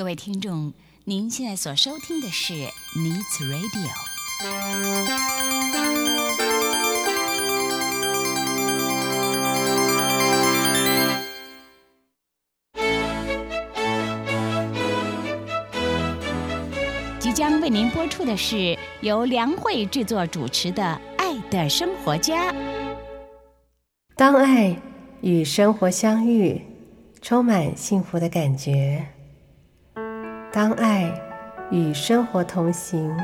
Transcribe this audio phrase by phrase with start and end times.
[0.00, 0.72] 各位听众，
[1.04, 3.90] 您现在所收听的是 Needs Radio。
[17.18, 20.82] 即将为您播出的是由梁慧制作主持的
[21.18, 22.50] 《爱的生活家》。
[24.16, 24.74] 当爱
[25.20, 26.58] 与生活相遇，
[27.20, 28.98] 充满幸福的感觉；
[30.60, 31.10] 当爱
[31.70, 33.16] 与生活同行，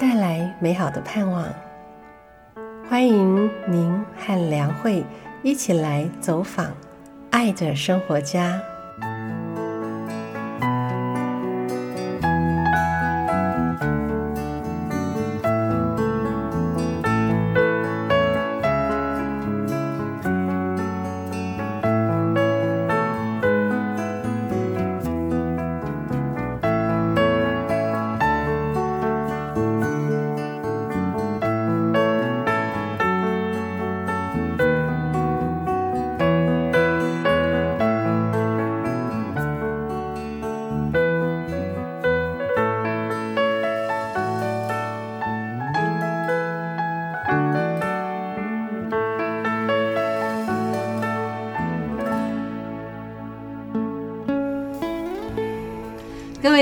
[0.00, 1.46] 带来美好的盼望。
[2.88, 5.04] 欢迎您和梁慧
[5.42, 6.72] 一起来走访
[7.30, 8.58] 爱的生活家。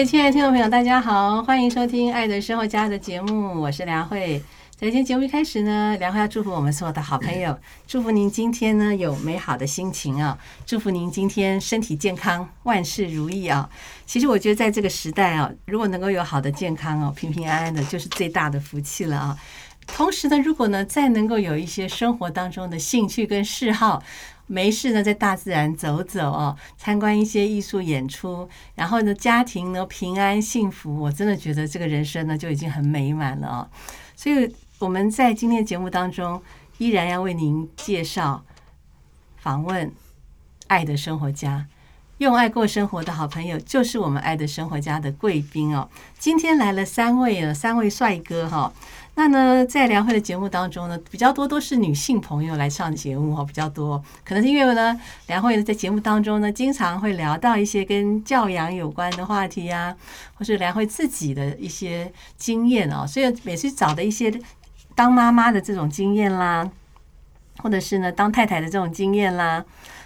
[0.04, 4.42] 亲爱的听众朋友，大家好，欢迎收听《爱的生活家》的节目，我是梁慧。
[4.74, 7.54] 在今天节目一开始呢，梁慧要祝福我们所有的好朋友，
[7.86, 13.68] 祝福您今天呢有美好的心情啊，祝福您今天身体健康，万事如意啊。
[14.06, 19.36] 其实我觉得在这个时代啊，如果能够有好的健康哦，平平安安的，就是最大的福气了啊。
[19.94, 24.02] 同时呢，如果呢再能够有一些生活当中的兴趣跟嗜好。
[24.52, 33.70] 没事呢，在大自然走走哦，参观一些艺术演出，然后呢，家庭呢平安幸福，我真的觉得这个人生呢就已经很美满了哦。
[34.16, 36.42] 所以我们在今天节目当中，
[36.78, 38.44] 依然要为您介绍
[39.36, 39.86] 访问
[40.66, 41.64] 《爱的生活家》，
[42.18, 45.88] 用爱过生活的好朋友，就是我们《爱的生活家》的贵宾哦。
[46.18, 48.72] 今天来了三位啊，三位帅哥哈。
[49.16, 54.02] 那呢，在梁慧的节目当中呢，比较多都是女性朋友来上节目哈，比较多。
[54.24, 59.94] 可能是因为呢，梁慧在节目当中呢，经常会聊到一些跟教养有关的话题呀，
[60.34, 64.32] 或是梁慧自己的一些经验哦，所以每次找的一些
[64.94, 66.70] 当妈妈的这种经验啦，
[67.58, 69.62] 或者是呢当太太的这种经验啦，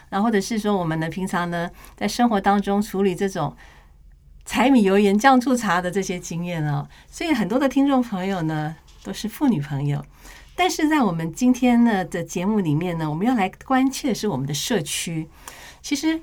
[0.08, 3.54] 然后或者是说我们呢平常呢在生活当中处理这种
[4.44, 8.74] 柴米油盐酱醋茶的这些经验哦，所以很多的听众朋友呢。
[9.04, 10.02] 都是妇女朋友，
[10.56, 15.28] 但是在我们今天呢的节目里面呢，我们要来关切的是我们的社区。
[15.82, 16.18] 其实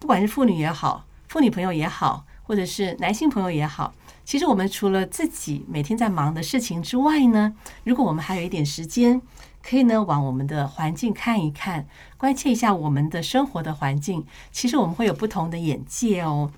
[0.00, 9.22] 不管是妇女也好，妇女朋友也好，或者是男性朋友也好，其实我们除了自己每天在忙的事情之外呢，如果我们还有一点时间，
[9.62, 11.86] 可以呢往我们的环境看一看，
[12.18, 16.50] 关切一下我们的生活的环境，其实我们会有不同的眼界哦。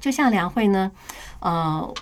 [0.00, 0.90] 就像梁慧呢，
[1.38, 1.94] 呃，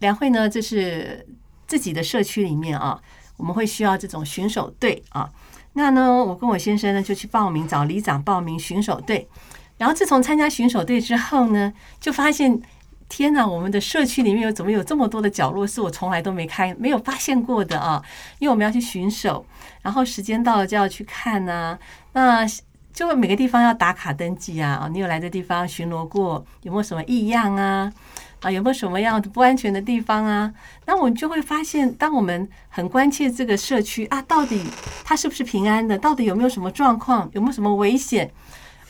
[0.00, 1.27] 梁慧呢，这是。
[1.68, 3.00] 自己的社区里面啊，
[3.36, 5.30] 我们会需要这种巡守队啊。
[5.74, 9.28] 那呢，我跟我先生呢就去报名找里长报名巡守队。
[9.76, 12.60] 然后自从参加巡守队之后呢，就发现
[13.08, 18.02] 天哪，我们的社区里面有怎么有这么多的角落是我从来都没开没有发现过的啊？
[18.40, 19.46] 因为我们要去巡守，
[19.82, 21.78] 然后时间到了就要去看呢。
[22.12, 22.44] 那
[22.92, 24.88] 就每个地方要打卡登记啊。
[24.90, 27.92] 你有来的地方巡逻过，有没有什么异样啊？
[28.40, 30.52] 啊，有没有什么样的不安全的地方啊？
[30.86, 34.62] 那我们就会发现，当我们很关切这个社区啊，到底
[35.04, 35.98] 它是不是平安的？
[35.98, 37.28] 到底有没有什么状况？
[37.32, 38.30] 有没有什么危险？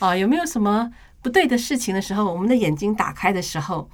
[0.01, 0.93] 啊，有没有什么
[1.23, 3.89] 不对的事情的时候，我们的眼睛打开的时候，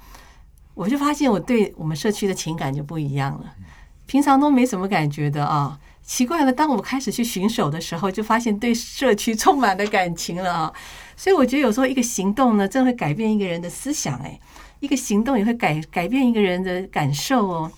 [0.73, 3.53] 我就发现我对我们社区的情感就不一样了。
[4.05, 10.73] 平常都没什么感觉的啊，奇怪了，当我开始去巡守的时候，就发现对社区充满了感情了啊。
[11.15, 14.37] 所以我觉得有时候一个行动呢，真会改变一个人的思想，哎。
[14.85, 17.71] 一个行动也会改改变一个人的感受哦，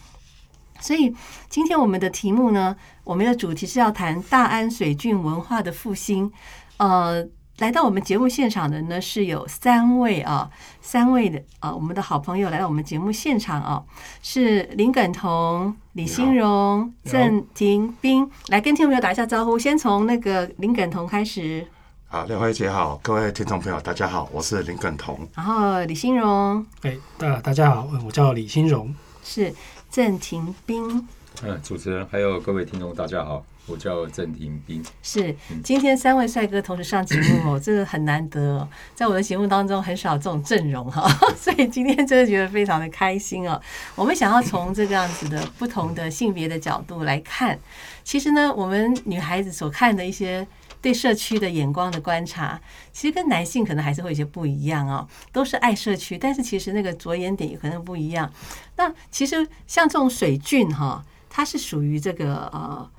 [0.81, 1.15] 所以
[1.47, 2.75] 今天我们的题目呢，
[3.05, 6.29] 我们的主题是要谈大安水郡文化的复兴。
[6.75, 7.25] 呃，
[7.59, 10.49] 来到我们节目现场的呢是有三位啊，
[10.81, 13.81] 三位的啊，我们的好朋友来到我们节目现场啊，
[14.21, 19.57] 是林耿彤、李新荣、郑廷斌，来跟听众朋友打一下招呼。
[19.57, 21.65] 先从那个林耿彤开始。
[22.09, 25.27] 好，廖慧姐好，各位听众朋友大家好，我是林耿彤。
[25.35, 28.95] 然后李新荣，哎，大大家好，我叫李新荣。
[29.25, 29.53] 是
[29.91, 31.05] 郑廷斌。
[31.43, 33.45] 嗯，主持人还有各位听众大家好。
[33.65, 34.81] 我叫郑廷斌。
[35.03, 41.05] 是，今天三位帅哥同时上节目哦， 这个很难得哦，在我的节目当中很少这种阵容哈，
[41.35, 43.61] 所以今天真的觉得非常的开心哦。
[43.95, 47.59] 我们想要从这个样子的不同的性别的角度来看，
[48.05, 50.47] 其实呢，我们女孩子所看的一些
[50.87, 52.59] 对社区的眼光的观察，
[52.93, 55.07] 其实跟男性可能还是会有些不一样哦。
[55.31, 58.31] 都是爱社区，但是其实那个着眼点也可能不一样。
[58.77, 62.89] 那其实像这种水菌哈，它是属于这个呃。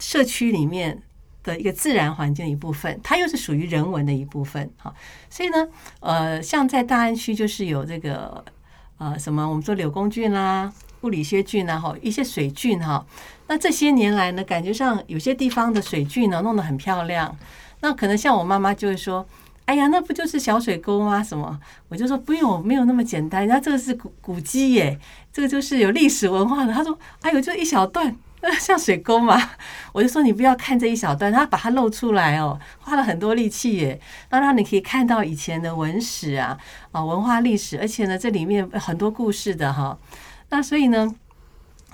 [0.00, 1.00] 社区里面
[1.44, 4.92] 的一个自然环境的一部分，它又是属于人文的一部分，哈。
[5.30, 5.68] 所以呢，
[6.00, 8.44] 呃，像在大安区就是有这个
[8.98, 13.06] 呃什么，我们说柳公菌啦、布里歇菌啊，哈，一些水菌哈。
[13.46, 17.36] 那这些年来呢，感觉上有些地方的水菌呢弄得很漂亮。
[17.80, 19.26] 那可能像我妈妈就会说
[19.66, 21.22] ：“哎呀，那不就是小水沟吗？
[21.22, 21.58] 什么？”
[21.88, 23.42] 我就说：“不用，没有那么简单。
[23.42, 24.98] 人家这个是古古迹耶，
[25.32, 28.16] 这个就是有历史文化的。”他说：“哎呦，就一小段。
[28.60, 29.40] ”像水沟嘛，
[29.92, 33.98] 我就说你不要看这一小段，他把它露出来哦，花了很多力气耶，
[34.28, 36.58] 那让你可以看到以前的文史啊
[36.92, 39.98] 啊文化历史，而且呢这里面很多故事的哈。
[40.50, 41.10] 那所以呢，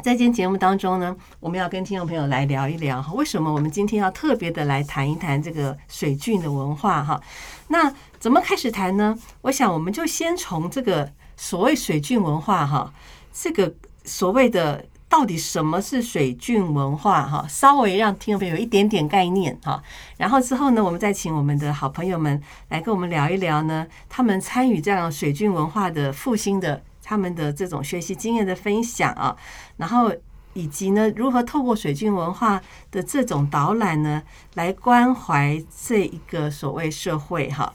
[0.03, 7.21] 在今天节目当中呢，我们要跟听众朋友来聊一聊哈，为什么我们今天要特别的来谈一谈这个水郡的文化哈？
[7.69, 9.19] 那怎么开始谈呢？
[9.43, 12.93] 我想我们就先从这个所谓水郡文化哈，
[13.33, 13.75] 这个
[14.05, 14.85] 所谓的。
[15.11, 17.27] 到底什么是水郡文化？
[17.27, 19.83] 哈，稍微让听众朋友有一点点概念哈。
[20.17, 26.81] 然后之后呢，我们再请我们的好朋友们来跟我们聊一聊呢，他们参与这样水郡文化的复兴的
[27.11, 29.37] 他们的这种学习经验的分享啊。
[29.77, 30.15] 然后
[30.53, 32.63] 以及呢，如何透过水军文化
[32.93, 34.23] 的这种导览呢，
[34.55, 37.73] 来关怀这一个所谓社会哈。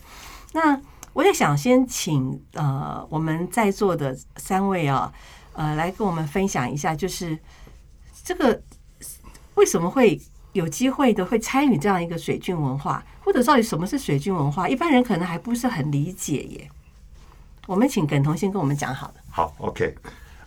[0.54, 0.80] 那
[1.12, 5.12] 我也想先请呃我们在座的三位啊。
[5.58, 7.40] 呃，来跟我们分享一下，就是
[8.26, 8.62] 这个
[9.54, 10.20] 为什么会
[10.52, 14.68] 有机会的会参与这样一个水军文化，或者到底什么是水军文化？
[14.68, 16.70] 一般人可能还不是很理解耶。
[17.66, 19.14] 我们请耿同先跟我们讲好了。
[19.30, 19.96] 好，OK，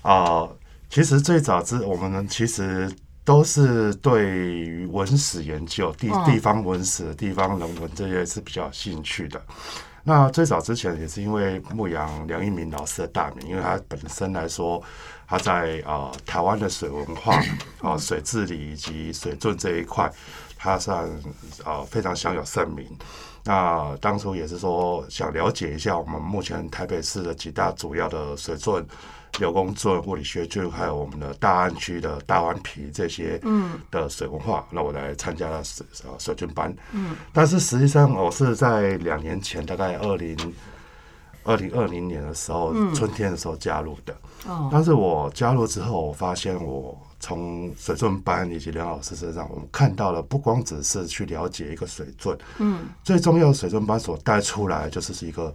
[0.02, 0.48] 啊，
[0.88, 2.90] 其实最早之我们其实
[3.24, 9.40] 都是对于文史研究、地地方文史、地方人文这些是比较有兴趣的。
[10.04, 14.82] 那最早之前也是因为牧羊梁一鸣老师的大名，因为他本身来说，
[15.26, 17.38] 他在啊台湾的水文化
[17.82, 20.10] 啊水治理以及水圳这一块，
[20.56, 21.06] 他算
[21.62, 22.86] 啊非常享有盛名。
[23.48, 28.86] 那当初也是说想了解一下我们目前台北市的几大主要的水圳。
[29.38, 33.40] 柳工圳、物理学郡，还有我们的大安区的大湾皮这些
[33.90, 35.86] 的水文化，那我来参加了水
[36.18, 36.74] 水军班。
[36.92, 40.36] 嗯，但是实际上我是在两年前，大概二零
[41.44, 44.16] 二零二零年的时候，春天的时候加入的。
[44.46, 55.54] 哦，但是我加入之后，我发现我从水圳班以及梁老师身上，我们看到了不光只是去了解一个水圳，嗯，最重要的水圳班所带出来就是是一个。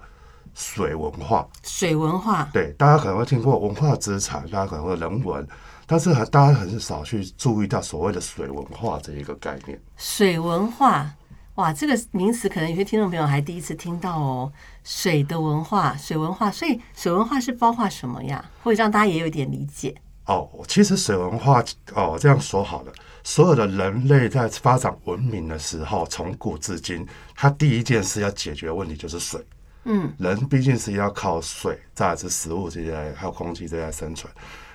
[0.56, 5.48] 水文化，水文化，对，大家可能会听过文化资产，大家可能会人文，
[5.88, 9.82] 但是很大家很少去注意到所谓的水文化这一个概念。
[9.98, 11.12] 水文化，
[11.56, 14.54] 哇，这个名词可能有些听众朋友还第一次听到哦。
[14.84, 18.46] 水的文化，水文化，所以水文化是包括什么呀？
[18.62, 19.96] 会让大家也有一点理解。
[20.26, 22.94] 哦，其实水文化，哦，这样说好了，
[23.24, 27.06] 所有的人类在发展文明的时候，从古至今，
[27.36, 29.46] 他第一件事要解决的问题就是水。
[29.86, 34.32] 嗯，人毕竟是要靠水，再是食物这些，还有空气这些生存。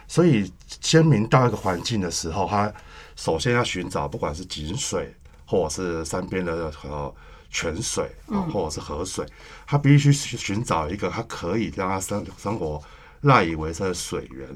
[0.06, 2.70] 所以，先民到一个环境的时候，他
[3.16, 5.14] 首先要寻找，不管是井水，
[5.46, 7.14] 或者是山边的呃
[7.48, 9.24] 泉水啊，或者是河水，
[9.66, 12.78] 他必须寻找一个他可以让他生生活
[13.22, 14.46] 赖以为生的水源。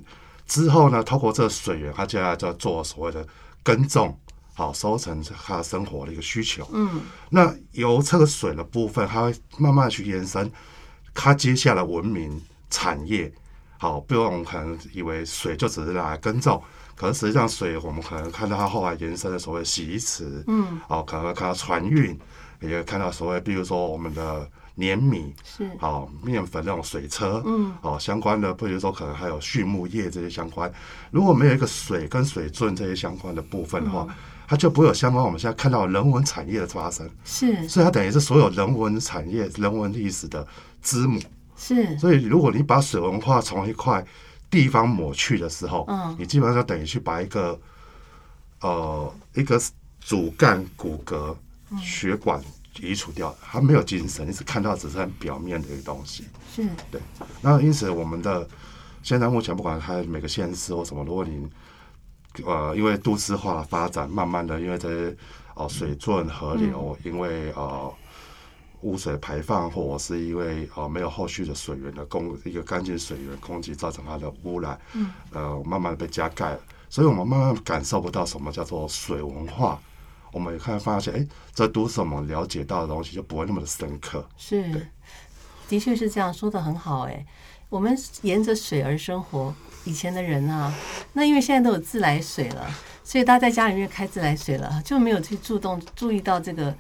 [0.53, 3.27] 之后呢，透过这个水源，他接下来就要做所谓的
[3.63, 4.19] 耕种。
[4.55, 6.69] 好，收成他生活的一个需求。
[6.75, 10.53] 嗯，那由这个水的部分，它会慢慢去延伸，
[11.15, 13.33] 它接下来文明产业。
[13.79, 16.63] 好，不用我们可能以为水就只是拿来耕种，
[16.95, 20.45] 可是实际上水，我们可能看到它后来延伸的所谓洗衣池。
[20.47, 22.17] 嗯，好，可能会看到船运，
[22.61, 25.71] 也看到所谓，比如说我们的碾米是。
[25.79, 27.43] 好面粉那种水车。
[27.45, 30.73] 嗯，哦，相关的，比如说可能还有畜牧业这些相关。
[31.11, 34.07] 如果没有一个水跟水圳这些相关的部分的话，
[34.49, 40.47] 它就不会有相关我们现在看到人文产业的发生，是，所以它等于是所有人文产业、人文历史的
[40.83, 41.21] 之母，
[41.57, 41.97] 是。
[41.99, 44.05] 所以如果你把水文化从一块
[44.51, 47.59] 地方抹去的时候，嗯，你基本上等于去把一个
[48.61, 49.59] 呃一个
[50.01, 51.35] 主干骨骼
[51.81, 52.39] 血管
[52.81, 56.25] 移除掉，它没有精神，你只看到只是很表面的一个东西，
[56.55, 57.01] 是对。
[57.41, 58.49] 那因此我们的
[59.03, 61.49] 现在目前不管它每个县市或什么，如果你
[62.47, 65.17] 呃，因为都市化的发展，慢慢的因为这些
[65.55, 67.93] 哦水圳河流，因为呃
[68.81, 79.79] 污水排放，或者是因为哦没有后续的水源的供一个干净水源供给，造成它的污染，嗯，呃，慢慢的被加盖了，所以我们慢慢感受不到什么叫做水文化。
[80.33, 84.27] 我们也看发现，哎，这都是我们了解到的东西，就不会那么的深刻。
[84.37, 84.89] 是，
[85.69, 87.03] 的确是这样说的很好。
[87.03, 87.25] 哎，
[87.69, 90.75] 我们沿着水而生活，以前的人啊，
[91.13, 92.67] 那因为现在都有自来水了，
[93.05, 96.75] 所以大家在家里面开自来水了，就没有去注重注意到这个。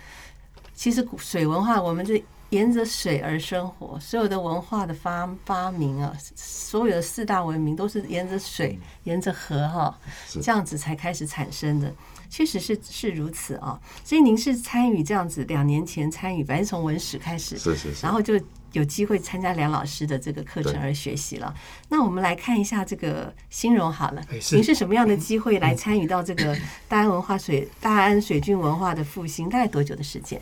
[0.75, 9.99] 其实水文化，我们这沿着水而生活，所有的文化的发发明啊，所有的四大文明都是沿着水、沿着河哈，
[10.41, 11.93] 这样子才开始产生的。
[12.33, 18.41] 确实是是如此啊，所以您是参与这样子，两年前参与，反正从文史开始，是是是，然后就
[18.73, 21.55] 有机会参加梁老师的这个课程而学习了。
[21.91, 26.57] 那我们来看一下这个新荣好了，您是什么样的机会来参与到这个
[26.89, 29.51] 大安文化水大安水郡文化的复兴？
[29.51, 30.41] 大概多久的时间？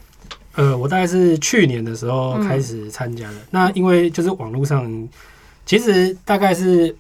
[0.55, 3.37] 呃，我大概是去年的时候开始参加的。
[3.51, 5.09] 那因为就是网络上，
[5.67, 6.97] 其实大概是。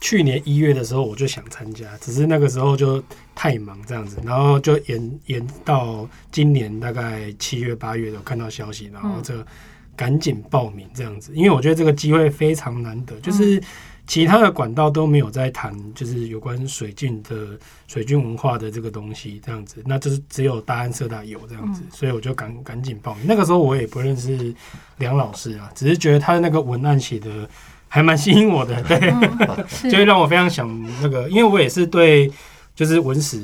[0.00, 3.02] 去年一月的时候我就想参加，只是那个时候就
[3.40, 9.46] 太忙这样子，然后就延延到今年大概七月八月有看到消息，然后这
[9.94, 13.62] 赶紧报名这样子，因为我觉得这个机会非常难得，就是
[14.08, 23.22] 其他的管道都没有在谈，就是有关水郡的水郡文化的这个东西这样子，那就是只有大安社大有这样子，所以我就赶赶紧报名。
[23.24, 24.52] 那个时候我也不认识
[24.96, 27.48] 梁老师啊，只是觉得他的那个文案写的。
[27.90, 28.98] 还蛮吸引我的，对，
[29.90, 30.68] 就会让我非常想
[31.00, 32.30] 那个，因为我也是对
[32.78, 33.42] 就是文史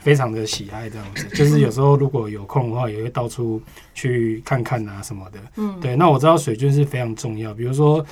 [0.00, 3.60] 非常的喜爱这样子， 就是有时候如果有空的话，也会到处
[3.92, 5.38] 去看看啊什么的。
[5.56, 5.94] 嗯，对。
[5.96, 8.02] 那我知道水军是非常重要，比如说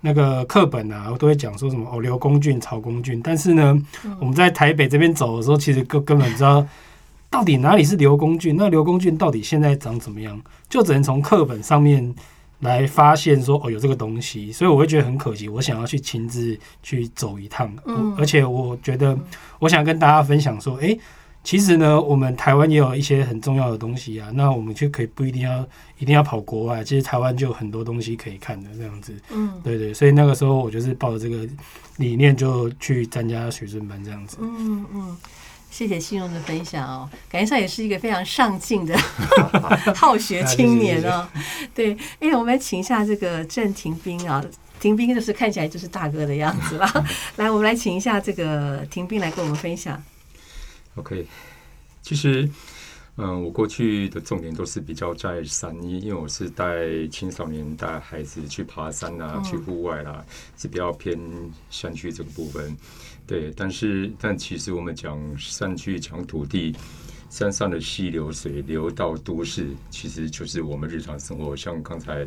[0.00, 3.20] 那个课本啊，我都会讲说什么哦，刘公俊、曹公俊。
[3.22, 3.78] 但是呢，
[4.18, 6.66] 我们在台北这边走的时候，其实根根本不知道
[7.28, 12.14] 到底哪里是刘公俊，那刘公俊到底现在长怎么样，就只能从课本上面。
[12.62, 15.48] 来发现说哦有这个东西，所以我会觉得很可惜。
[15.48, 17.72] 我想要去亲自去走一趟，
[18.16, 19.18] 而且我觉得
[19.58, 20.96] 我想跟大家分享说，哎，
[21.42, 24.30] 其实呢，我们台湾也有一些很重要的东西啊。
[24.32, 25.66] 那我们就可以不一定要
[25.98, 29.12] 一定要跑国外，其实台湾就有很多东西可以看的这样子。
[29.32, 31.44] 嗯，对对，所以那个时候我就是抱着这个
[31.96, 34.36] 理念就去参加学生班这样子。
[34.40, 35.16] 嗯嗯。
[35.72, 38.94] 谢谢信用的分享哦，感觉上也是一个非常上进的
[39.96, 41.26] 好学青年哦。
[41.74, 44.44] 对，哎，我们来请一下这个郑廷斌啊，
[44.78, 46.92] 廷斌就是看起来就是大哥的样子啦。
[47.36, 50.00] 来，我们来请一下这个廷斌来跟我们分享。
[50.96, 51.26] OK，
[52.02, 52.46] 其实，
[53.16, 56.66] 嗯，我过去的重点都是比较在山一，因为我是带
[57.10, 60.22] 青少年带孩子去爬山啊，去户外啦，
[60.58, 61.18] 是比较偏
[61.70, 62.76] 山区这个部分。
[63.32, 66.76] 对，但是但其实我们讲山区讲土地，
[67.30, 71.56] 山上的溪流水流到都市，其实就是我们日常生活。
[71.56, 72.26] 像刚才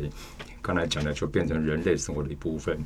[0.60, 2.76] 刚才讲的，就变成人类生活的一部分。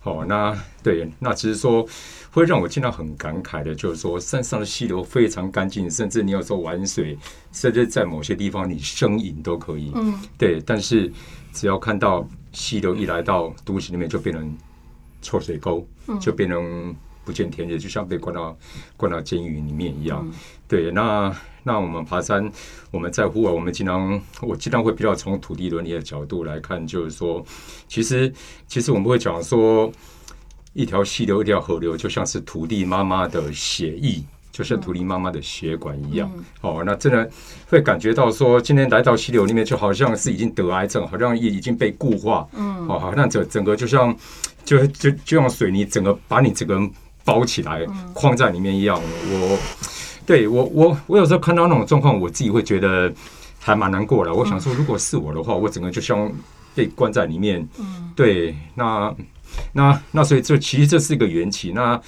[0.00, 1.86] 好，那对，那只是说
[2.30, 7.18] 会让我见到很感慨的，就是说山上的溪流非常干净，甚至你有时候玩水，
[7.52, 9.92] 甚至在某些地方你生饮都可以。
[9.94, 10.62] 嗯，对。
[10.64, 11.12] 但是
[11.52, 14.56] 只要看到溪流一来到都市里面，就变成
[15.20, 15.86] 臭水沟，
[16.18, 16.96] 就变成。
[17.26, 18.56] 不见天日，就像被关到
[18.96, 20.24] 关到监狱里面一样。
[20.68, 22.50] 对，那那我们爬山，
[22.92, 27.44] 我们在户外，我们经常我经常会比较从土地伦理的角度来看，就是说，
[27.88, 28.32] 其实
[28.68, 29.90] 其实我们会讲说，
[30.72, 36.30] 一条溪流，一条河流，就像是土地妈妈的血液，就像土地妈妈的血管一样。
[36.60, 37.28] 哦，那真的
[37.68, 42.46] 会感觉到说，今天来到溪流里面，就好像是已经得癌症，好像也已经被固化。
[42.54, 44.16] 嗯，哦，好像整整个就像
[44.64, 46.80] 就就就像水泥整个把你整个。
[47.26, 48.98] 包起来，框在里面一样。
[48.98, 49.58] 我，
[50.24, 53.12] 对我，我，我有时候看到那种状况，我自己会觉得
[53.58, 54.32] 还蛮难过的。
[54.32, 56.32] 我想说，如果是我的话，我整个就像
[56.74, 57.68] 被关在里面。
[57.80, 59.12] 嗯，对，那，
[59.72, 61.72] 那，那，所以这其实这是一个缘起。
[61.72, 62.00] 那，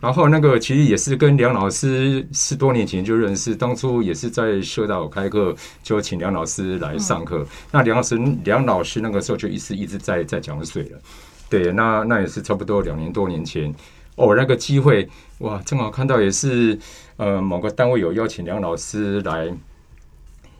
[0.00, 7.46] 然后那个其实也是跟梁老师十多年前就认识，当初也是在社大开课，就请梁老师来上课。
[7.70, 10.98] 那梁老师，梁老师那个时候就一直一直在在讲水了。
[11.50, 13.72] 对，那那也是差不多两年多年前。
[14.22, 16.78] 哦，那个机会哇，正好看到也是，
[17.16, 19.52] 呃，某个单位有邀请梁老师来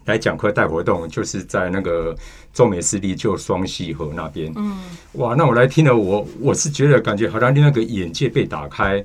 [0.06, 2.12] 来讲课带活动，就是在那个
[2.52, 4.52] 中美湿地就双溪河那边。
[4.56, 4.76] 嗯，
[5.12, 9.00] 哇，那我来听了，我我是觉得感觉好像那个眼界被打开，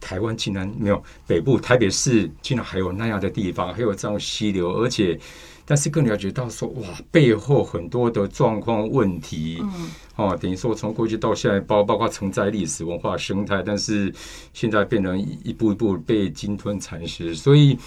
[0.00, 5.16] 台湾竟然没有北部台北市竟然还有那样的地方，还有这样溪流，而且
[5.64, 14.12] 但是更了解到说哇，背后很多的状况问题，嗯，哦，等于说从过去到现在，包包括承载历史文化生态，但是
[14.52, 17.78] 现在变成一步一步被鲸吞蚕食，所以。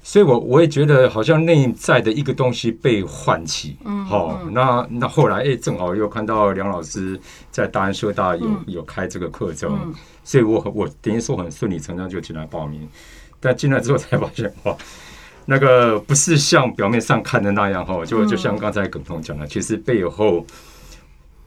[0.00, 9.92] 所以，我我也觉得好像内在的一个东西被唤起，嗯，好，那那后来，哎，正好又看到梁老师在大安社大有有开这个课程，
[10.24, 12.88] 所以我我等于说很顺理成章就进来报名，
[13.38, 14.74] 但进来之后才发现，哇，
[15.50, 20.44] 那个不是像表面上看的那样，哈，就就像刚才耿彤讲的，其实背后，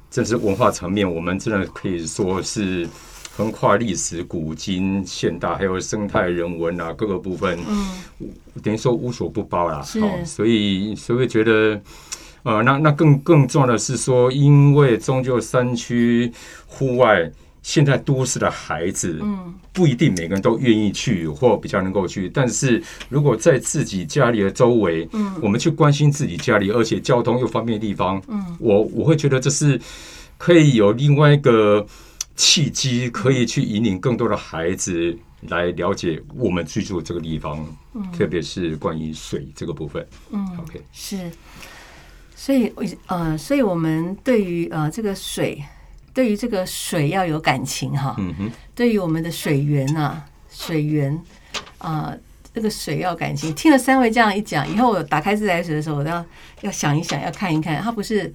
[0.10, 2.90] 这是文化层面，我们真的可以说是。
[3.34, 8.30] 横跨历史、古今、现代，还有生态、人文啊，各个部分，嗯，
[8.62, 9.78] 等于说无所不包啦。
[10.02, 11.82] 好，所以所以觉得，
[12.44, 16.30] 呃，那那更更重要的是说，因为终究山区、
[16.68, 17.32] 户外，
[17.62, 22.30] 现在都市的孩子，嗯，不一定每个人都愿意去或比较能够去。
[22.30, 29.80] 但是如果在自己家里的周围，嗯，我们去关心自己家里，而且交通又方便的地方，嗯，我我会觉得这是
[30.38, 31.86] 可以有另外一个。
[32.38, 35.16] 契机可以去引领更多的孩子
[35.50, 37.64] 来了解我们居住这个地方，
[38.18, 40.04] 特别是关于水这个部分。
[40.32, 41.30] 嗯，OK，是，
[42.36, 42.74] 所以
[43.08, 45.62] 呃，所以我们对于呃这个水，
[46.14, 48.16] 对于这个水要有感情哈。
[48.20, 51.18] 嗯哼，对于我们的水源啊，水源
[51.78, 52.16] 啊，
[52.54, 53.54] 这个水要感情。
[53.54, 56.26] 听了三位这样一讲以后，我打开自来水的时候，我都要
[56.62, 58.34] 要想一想，要看一看，它不是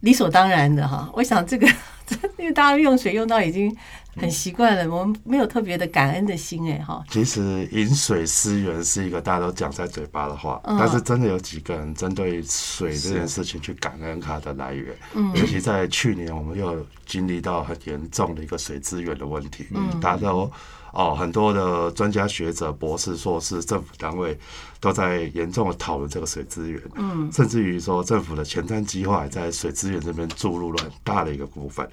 [0.00, 1.10] 理所当然的哈。
[1.12, 1.68] 我想这个。
[2.38, 3.72] 因为大家用水用到已经
[4.16, 7.04] 很习惯了，我们没有特别的感恩的心哎哈。
[7.10, 14.96] 其实饮水思源是一个大家都讲在嘴巴的话，但是真的有几个人针对水这件事情去感恩它的来源？
[15.14, 19.66] 嗯，尤其在去年，我们又经历到很严重的一个水资源的问题。
[19.70, 20.50] 嗯，大家都
[20.92, 24.36] 哦，很多的专家学者、博士、硕士、政府单位
[24.80, 26.82] 都在严重的讨论这个水资源。
[26.96, 31.88] 嗯，甚至于说政府的前瞻计划在水资源这边注入了很大的一个部分。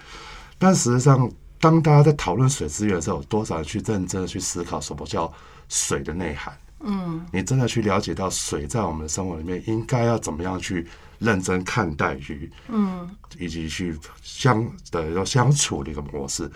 [0.58, 5.32] 但实际上，当大家在讨论水资源的时候，有多少人去认真的去思考什么叫
[5.70, 6.56] 水的内涵？
[6.80, 10.88] 嗯，你真的去了解到水在我们的生活里面应该要怎么样去
[11.18, 13.10] 认真看待与嗯，
[13.40, 16.50] 以及去相的要相处的一个模式。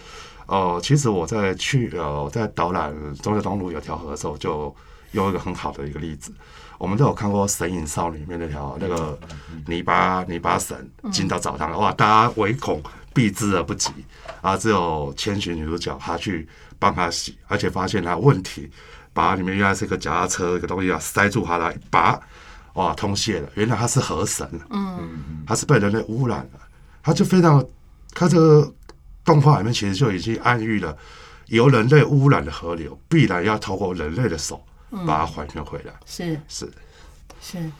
[0.45, 4.73] 哦，其实我在去呃在导览中国东路有条河的时候，就
[5.11, 6.31] 有一个很好的一个例子。
[6.77, 9.17] 我们都有看过《神隐少女》里面那条那个
[9.65, 12.81] 泥巴泥巴神进到澡堂，哇，大家唯恐。
[13.13, 13.91] 避之而不及
[14.41, 14.55] 啊！
[14.55, 16.47] 只有千寻女主角她去
[16.79, 18.69] 帮他洗，而且发现他问题，
[19.13, 22.19] 把里面原来是一个脚踏车一个东西啊塞住他了，一拔
[22.73, 23.49] 哇通泄了。
[23.55, 26.59] 原来他是河神，嗯，他是被人类污染了。
[27.03, 27.63] 他就非常，
[28.13, 28.73] 他这个
[29.25, 30.97] 动画里面其实就已经暗喻了，
[31.47, 34.63] 由人类污染的河流必然要透过人类的手
[35.05, 35.93] 把它还原回来。
[36.05, 36.71] 是是
[37.41, 37.71] 是，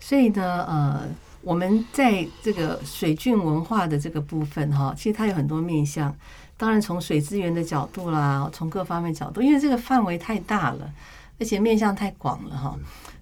[0.00, 1.02] 所以呢，呃。
[1.46, 6.12] 我们在这个水郡文化的这个部分哈，其实它有很多面向。
[6.56, 10.92] 当然，从水资源的角度啦，从各方面角度，因为这个范围太大了，
[11.38, 12.76] 而且面向太广了哈。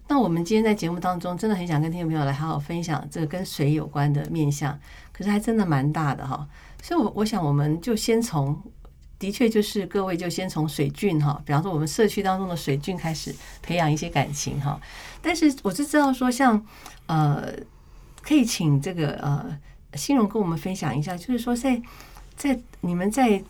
[0.07, 4.75] 那我们今天在节目当中，真的很想跟听众朋友来好好分享这个跟水有关的面向，
[5.13, 6.47] 可是还真的蛮大的哈。
[6.81, 8.59] 所以，我我想我们就先从，
[9.19, 14.81] 的确就是各位就先从水郡哈，比方说我们社区当中的水郡开始培养一些感情哈。
[15.21, 16.59] 但是我是知道说，像
[17.05, 17.53] 呃。
[18.27, 19.45] 可以请这个呃，
[19.93, 21.79] 新荣跟我们分享一下，就是说在
[22.35, 23.41] 在你们在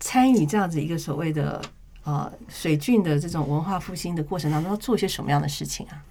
[0.00, 1.62] 参与这样子一个所谓的
[2.04, 6.02] 呃水郡的这种文化复兴的过程当中，要做些什么样的事情啊？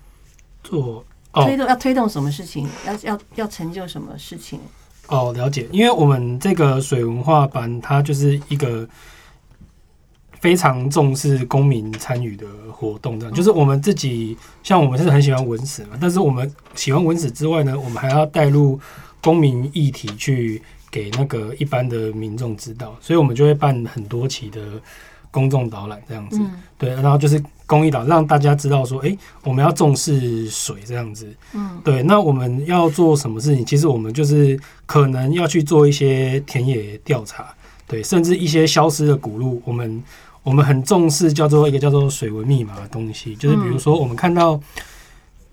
[0.63, 2.67] 做推动要推动什么事情？
[2.85, 4.59] 要要要成就什么事情？
[5.07, 8.87] 哦，了解，因为我们这个水文化班，它就是一个。
[10.41, 18.79] 非常重视公民参与的活动，这样就是我们自己，像我们是很喜欢文史嘛，但是我们喜欢文史之外呢，我们还要带入
[19.21, 24.61] 公民议题去给那个一般的民众知道，所以我们就会办很多期的
[25.29, 26.39] 公众导览这样子，
[26.77, 33.65] 对，然后就是公益导，让大家知道说，哎，我们要重视水这样子，嗯，对，那我们要做什么事情？
[33.65, 37.53] 其实我们就是可能要去做一些田野调查，
[37.85, 40.01] 对，甚至一些消失的古路，我们。
[40.43, 44.59] 我们很重视叫做一个叫做水文密码的东西，就是比如说我们看到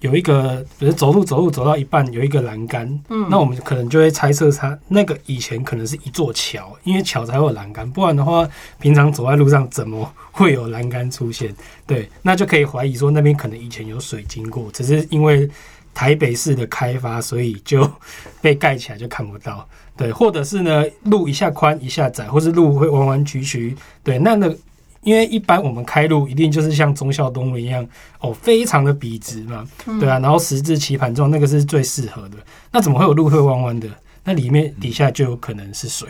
[0.01, 11.55] 有一个，比如走路走路走到一半有一个栏杆，嗯，那我们可能就会猜测它那个以前可能是一座桥，因为桥才会有栏杆，不然的话平常走在路上怎么会有栏杆出现？
[11.87, 15.51] 对，那就可以怀疑说那边可能以前有水经过，只是因为
[15.92, 17.90] 台北市的开发，所以就
[18.40, 19.66] 被盖起来就看不到。
[19.96, 24.55] 对，或者是呢路一下宽一下窄，或是路会弯弯曲曲，对，那那。
[25.07, 27.87] 因为一般我们开路一定就是像忠孝东路一样
[28.19, 29.64] 哦，非常的笔直嘛，
[30.01, 32.37] 对啊，然后十字棋盘状那个是最适合的。
[32.73, 33.88] 那怎么会有路会弯弯的？
[34.25, 36.09] 那里面底下就有可能是水，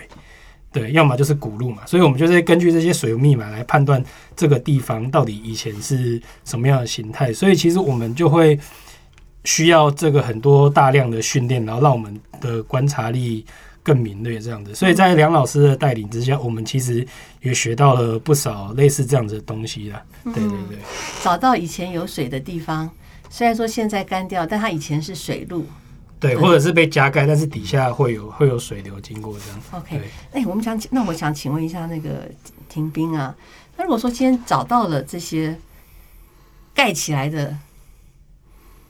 [0.72, 1.82] 对，要么就是古路嘛。
[1.84, 4.02] 所以我们就是根据这些水密码来判断
[4.34, 7.30] 这个地方到底以前是什么样的形态。
[7.34, 8.58] 所以其实我们就会
[9.44, 13.44] 需要这个很多大量的训练，然后让我们的观察力。
[13.86, 17.06] 更敏锐这样子，所以在梁老师的带领之下，我们其实
[17.40, 20.02] 也学到了不少类似这样子的东西啦。
[20.24, 20.78] 对对对，
[21.22, 22.90] 找到以前有水的地方，
[23.30, 25.64] 虽然说现在干掉，但它以前是水路，
[26.18, 29.60] 对，或者是被加盖，但是底下会有会有水流经过这样。
[29.70, 30.00] OK，
[30.32, 32.28] 哎，我们想，那我想请问一下那个
[32.68, 33.32] 停兵啊，
[33.76, 35.56] 那如果说今天找到了这些
[36.74, 37.56] 盖起来的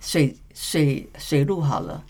[0.00, 2.02] 水水水路好了。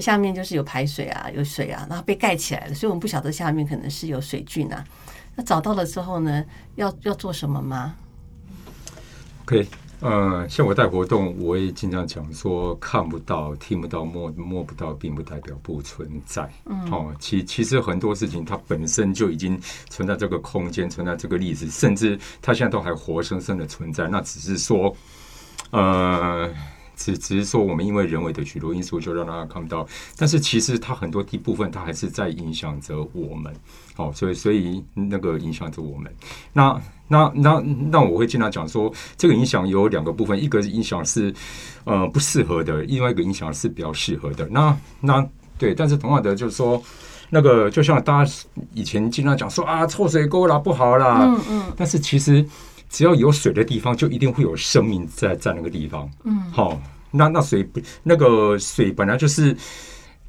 [0.00, 4.84] 下面就是有排水啊，有水啊，然后被盖起来了，所以我们不晓得下面可能是有水菌啊。
[5.34, 7.94] 那找到了之后呢，要要做什么吗
[9.44, 9.66] ？OK，
[10.00, 16.50] 嗯，像我带活动，我也经常讲说，看不到、听不到、摸摸不到，并不代表不存在。
[16.66, 24.08] 嗯，哦，其其实很多事情它本身就已经存在这个空间，存在这个例子，甚至它现在都还活生生的存在。
[24.08, 24.94] 那只是说，
[25.70, 26.52] 呃。
[26.98, 29.86] 只只是说，我们因为人为的许多因素，就让大家看不到。
[30.16, 33.54] 但是其实它很多一部分，它还是在影响着我们。
[33.96, 36.12] 哦，所以所以那个影响着我们。
[36.52, 41.32] 那那那那我会经常讲说，这个影响有两个部分，一个影响是
[41.84, 44.46] 呃不适合的，另外一个影响是比较适合的。
[44.50, 45.24] 那那
[45.56, 46.82] 对，但是同样的就是说，
[47.30, 48.32] 那个就像大家
[48.74, 51.20] 以前经常讲说啊，臭水沟啦不好啦。
[51.24, 51.62] 嗯嗯。
[51.76, 52.44] 但是其实。
[52.88, 56.10] 只要有水的地方，就一定会有生命在在那个地方。
[56.24, 59.56] 嗯，好，那那水不那个水本来就是。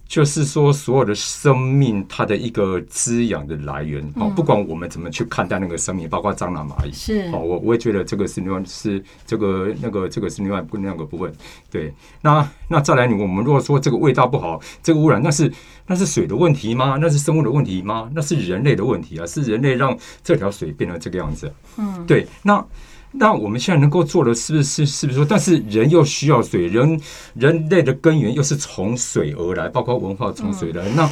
[0.10, 11.32] 就是说，所有的生命它的一个滋养的来源哦，不管我们怎么去看待那个生命，包括蟑螂、蚂蚁，是哦，我我也觉得这个是另外是这个那个这个是另外不那个部分。
[11.70, 15.54] 对，那那再来，我们如果说这个味道不好，这个污染，那是
[15.86, 16.98] 那是水的问题吗？
[17.00, 18.10] 那是生物的问题吗？
[18.16, 19.28] 那是人类的问题啊？
[19.28, 21.54] 是人类让这条水变成这个样子？
[21.78, 22.66] 嗯，对，那。
[23.12, 27.02] 那我们现在能够做的是不是是不是说，但是人又需要水，人
[27.34, 30.88] 人类的根源又是从水而来，包括文化从水来。
[30.90, 31.12] 那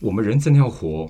[0.00, 1.08] 我们人真的要活，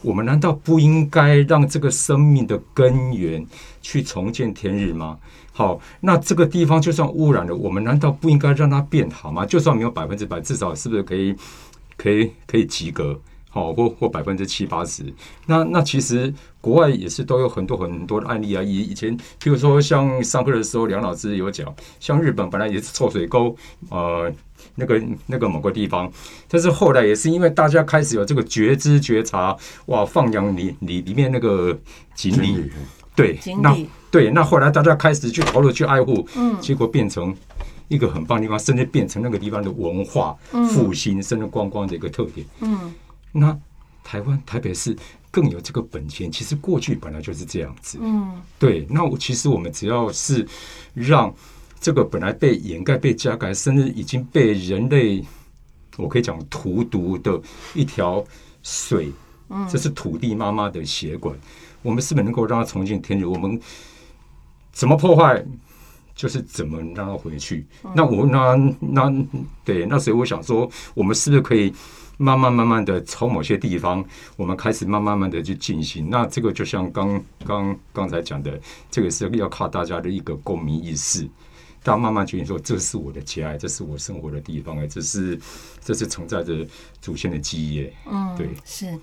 [0.00, 3.46] 我们难道不应该让这个生命的根源
[3.82, 5.18] 去重见天日吗？
[5.52, 9.44] 好，那这个地方就算污染了，我们难道不应该让它变好吗？
[9.44, 11.36] 就算没有百分之百，至少是不是可以
[11.98, 13.20] 可以可以及格？
[13.54, 15.04] 好，或或百分之七八十，
[15.44, 18.62] 那那其实国外也是都有很多很多的案例啊。
[18.62, 23.54] 以以前，譬如说像上课的时候，梁老师有讲，像日本本来也是臭水沟，
[23.90, 24.32] 呃，
[24.76, 26.10] 那个那个某个地方，
[26.48, 31.78] 但是后来也是因为大家开始有这个觉知觉察，哇，放养里里里面那个
[32.14, 32.70] 锦鲤，
[33.14, 33.76] 对，那
[34.10, 37.36] 对，那后来大家开始去投入去爱护，嗯，结果变成
[37.88, 40.34] 一个很棒的地方，甚至变成那个地方的文化
[40.70, 42.94] 复兴，甚至观光的一个特点，嗯。
[43.32, 43.58] 那
[44.04, 44.96] 台湾台北市
[45.30, 47.98] 更有这个本钱，其实过去本来就是这样子。
[48.00, 48.86] 嗯，对。
[48.90, 50.46] 那我其实我们只要是
[50.92, 51.34] 让
[51.80, 55.24] 这个本来被掩盖、被加盖，甚至已经被人类，
[55.96, 57.40] 我可以讲荼毒的
[57.74, 58.22] 一条
[58.62, 59.10] 水，
[59.48, 61.34] 嗯，这是土地妈妈的血管，
[61.80, 63.24] 我们是不是能够让它重新天日？
[63.24, 63.58] 我们
[64.70, 65.44] 怎么破坏，
[66.14, 67.66] 就是怎么让他回去？
[67.94, 69.26] 那我那那
[69.64, 71.72] 对，那所以我想说，我们是不是可以？
[72.18, 74.04] 慢慢慢慢的从某些地方，
[74.36, 76.08] 我们开始慢慢慢的去进行。
[76.08, 81.28] 那这个就像刚刚刚才讲的，这个是要靠大家的一个共鸣意识，
[81.82, 85.40] 大家慢慢决定说，这是我的家，这是我生活的地方，哎，这是
[85.82, 86.64] 这是承载着
[87.00, 88.96] 祖先的记忆，嗯，对，是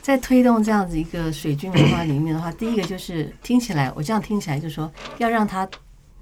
[0.00, 5.68] 在推动这样子一个水军文化里面的话，第一个就是听起来，我这样听起来就是说要让它。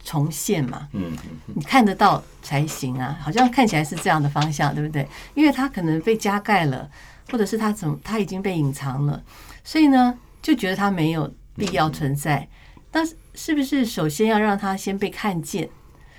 [0.02, 5.06] 重现嘛，嗯，你看得到才行啊，好像看起来是这样的方向，对不对？
[5.34, 6.90] 因为它可能被加盖了，
[7.30, 9.22] 或者是它怎它已经被隐藏了，
[9.62, 12.48] 所以呢，就觉得它没有必要存在。
[12.90, 15.68] 但是，是不是首先要让它先被看见？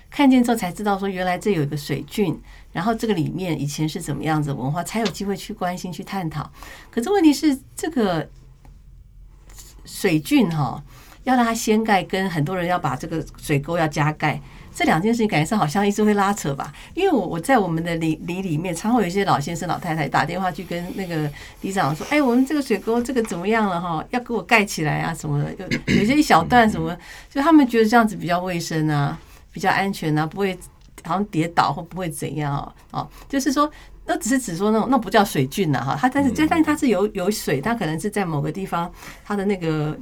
[0.09, 2.39] 看见之后才知道说，原来这有一个水郡，
[2.71, 6.51] 然后这个里面以前是怎么样子文化，才有机会去关心、去探讨。
[6.89, 8.29] 可是问题是，这个
[9.85, 10.83] 水郡哈。
[11.23, 14.41] 要让它掀盖，跟很多人要把这个水沟要加盖，
[14.73, 16.73] 这两件事情感觉上好像一直会拉扯吧？
[16.95, 21.29] 因为我我在我们的里里里面，常会有一些老先生、老太太打电话去跟那个
[21.61, 24.03] 里长说：“哎，我们这个水沟这个怎么样了哈？
[24.09, 26.97] 要给我盖起来啊什么的。”有有些一小段什么，
[27.29, 29.19] 就他们觉得这样子比较卫生啊，
[29.51, 30.57] 比较安全啊，不会
[31.03, 32.73] 好像跌倒或不会怎样哦。
[32.91, 33.69] 哦，就是说
[34.05, 38.91] 那只是只说那种那不叫水菌呐哈，它但是但但是它是有有水，它可能是在某个地方
[39.23, 39.95] 它的那个。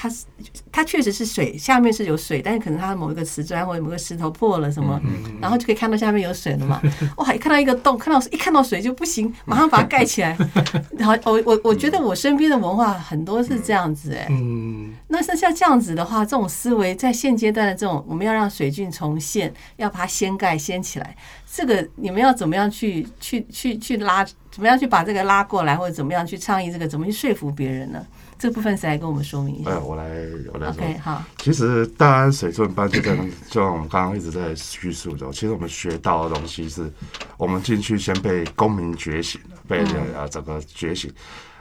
[0.00, 0.24] 它是
[0.72, 4.98] 它确实是水，下面是有水，但是可能它某一个瓷砖或者某个石头破了什么，
[5.42, 6.80] 然后就可以看到下面有水了嘛。
[7.18, 10.34] 哇，一看到一个洞，看到一看到水就不行，马上把它盖起来。
[10.96, 14.26] 然后，我我我觉得我身边的文化很多是这样子哎。
[14.30, 14.94] 嗯。
[15.08, 21.14] 那像像这样子的话，这种思维在现阶段的这种，我们要让水菌重现，要把它掀盖掀起来，
[21.52, 28.04] 这个你们要怎么样去去去去拉，怎么样去把这个拉过来，或者怎么样去倡议这个，怎么去说服别人呢？
[28.38, 29.70] 这部分谁来跟我们说明一下？
[29.70, 30.04] 哎，我来，
[30.52, 30.82] 我来说。
[30.82, 31.22] OK，好。
[31.38, 33.14] 其实大安水圳班就在，
[33.48, 36.90] 就像我们刚刚一直在叙述的，其实我们学到的东西是，
[37.36, 39.84] 我们进去先被公民觉醒了，被
[40.14, 41.12] 呃整个觉醒。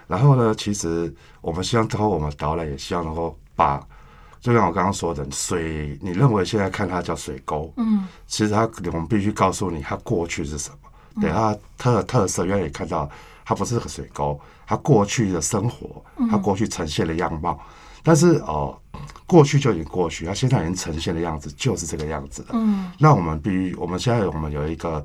[0.08, 3.80] 然后呢，其实我们希望通过我们导览，也希望能够把，
[4.40, 10.78] 就像我刚刚说的，水，你认为现在看它叫水沟，嗯，其实它我们必须告诉你，它过去是什么，
[11.20, 13.10] 对它特特色，原来你看到
[13.46, 14.40] 它不是个水沟。
[14.68, 17.60] 它过去的生活，它过去呈现的样貌，
[18.04, 18.78] 但是哦，
[19.26, 22.50] 过去就已经过去，它现在已经呈现的样子就是这个样子了。
[22.52, 25.04] 嗯，那我们必须，我们现在我们有一个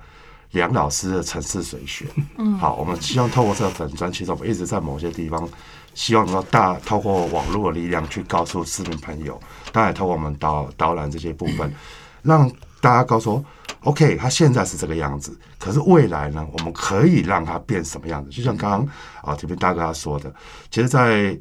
[0.51, 2.05] 梁老师的城市水学。
[2.37, 5.49] 嗯，好，我们希望透过这个粉砖，其实我们一直在某些地方，
[5.95, 9.41] 希望能够大透过网络的力量去告诉市民朋友，
[9.73, 11.73] 当然透过我们导导览这些部分，
[12.21, 12.47] 让
[12.83, 13.43] 大家告诉。
[13.85, 16.47] OK，它现在是这个样子，可是未来呢？
[16.53, 18.31] 我们可以让它变什么样子？
[18.31, 18.89] 就像刚刚
[19.23, 20.35] 啊，这边大哥他说的，
[20.71, 21.39] 其实，在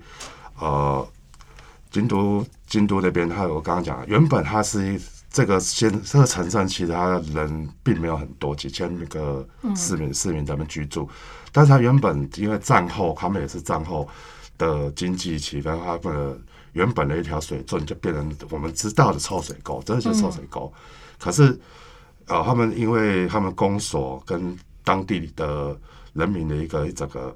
[0.60, 1.08] 呃
[1.90, 5.00] 京都京都那边，他我刚刚讲，原本它是
[5.32, 11.10] 这个先这个城镇，其实它人并没有很多，几千个市民市民在那居住，
[11.54, 14.06] 但是它原本因为战后，他们也是战后
[14.58, 20.70] 的经济起飞，他们原本的一条水圳就变成我们知道的臭水沟，真的是臭水沟，
[21.18, 21.58] 可是。
[22.28, 25.78] 啊，他们因为他们公所跟当地的
[26.14, 27.36] 人民的一个这个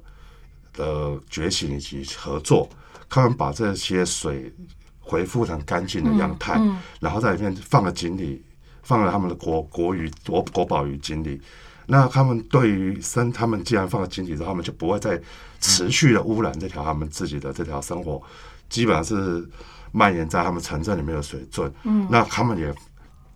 [0.72, 2.68] 的觉醒以及合作，
[3.08, 4.52] 他们把这些水
[5.00, 6.60] 恢复成干净的样态，
[7.00, 8.42] 然后在里面放了锦鲤，
[8.82, 11.40] 放了他们的国国鱼国国宝鱼锦鲤。
[11.86, 15.20] 那他们对于生，他们既然放了锦鲤之后，他们就不会再
[15.60, 18.22] 持续的污染这条他们自己的这条生活，
[18.68, 19.46] 基本上是
[19.92, 21.72] 蔓延在他们城镇里面的水圳。
[21.84, 22.74] 嗯，那他们也。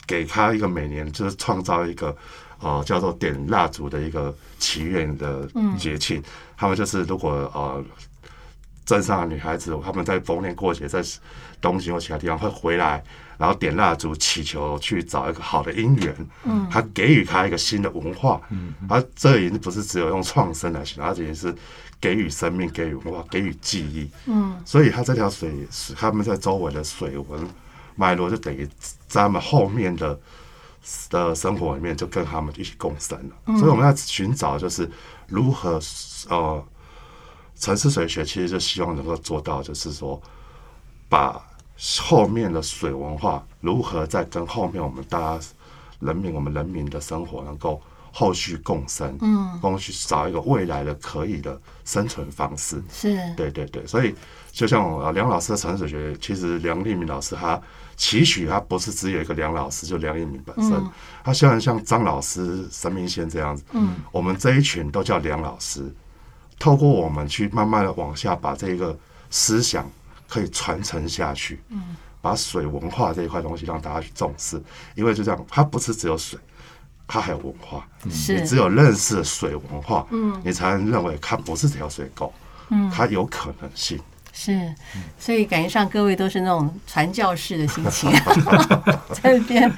[0.07, 2.17] 给他一个每年就是创造一个，
[2.61, 6.23] 呃，叫做点蜡烛的一个祈愿的节庆。
[6.57, 7.85] 他们就是如果呃
[8.85, 11.03] 镇上的女孩子，他们在逢年过节在
[11.61, 13.03] 东京或其他地方会回来，
[13.39, 16.15] 然后点蜡烛祈求去找一个好的姻缘。
[16.45, 18.41] 嗯，他给予他一个新的文化。
[18.51, 21.55] 嗯，而这已经不是只有用创生来形容，而且是
[22.01, 24.11] 给予生命、给予文化、给予记忆。
[24.27, 27.49] 嗯，所以他这条水是他们在周围的水文。
[27.95, 28.67] 脉络就等于
[29.07, 30.19] 在他们后面的
[31.11, 33.57] 的生活里面，就跟他们一起共生了。
[33.59, 34.91] 所以我们要寻找，就是
[35.29, 35.81] 如何
[36.29, 36.65] 呃，
[37.55, 40.21] 城市水学其实就希望能够做到，就是说
[41.09, 41.41] 把
[42.01, 45.47] 后面的水文化如何在跟后面我们大家
[46.01, 52.83] 人民、我们人民的生活能够后续共生，嗯，共去找一个未来的可以的生存方式。
[52.91, 53.87] 是，对对对。
[53.87, 54.13] 所以
[54.51, 57.61] 就像梁老师的城市水学，其实梁立明老师他。
[57.97, 60.73] 期许他不是只有一个梁老师，就梁一鸣本身，
[61.23, 65.95] 他虽然像张老师、神明线这样子，嗯，我们这一群都叫梁老师，
[66.59, 68.99] 透过我们去慢慢的往下把这个
[69.31, 69.89] 思想
[70.29, 74.61] 可以传承下去，嗯，把水文化这一块东西让大家去重视，
[74.95, 76.39] 因为就这样，它不是只有水，
[77.07, 82.33] 它还有文化，是，你只有认识水文化，嗯，你才能认为它不是这条水沟，
[82.71, 84.01] 嗯，它有可能性。
[84.33, 84.75] 是，
[85.19, 88.11] 所以感觉上各位都是那种传教士的心情，
[89.13, 89.71] 在那边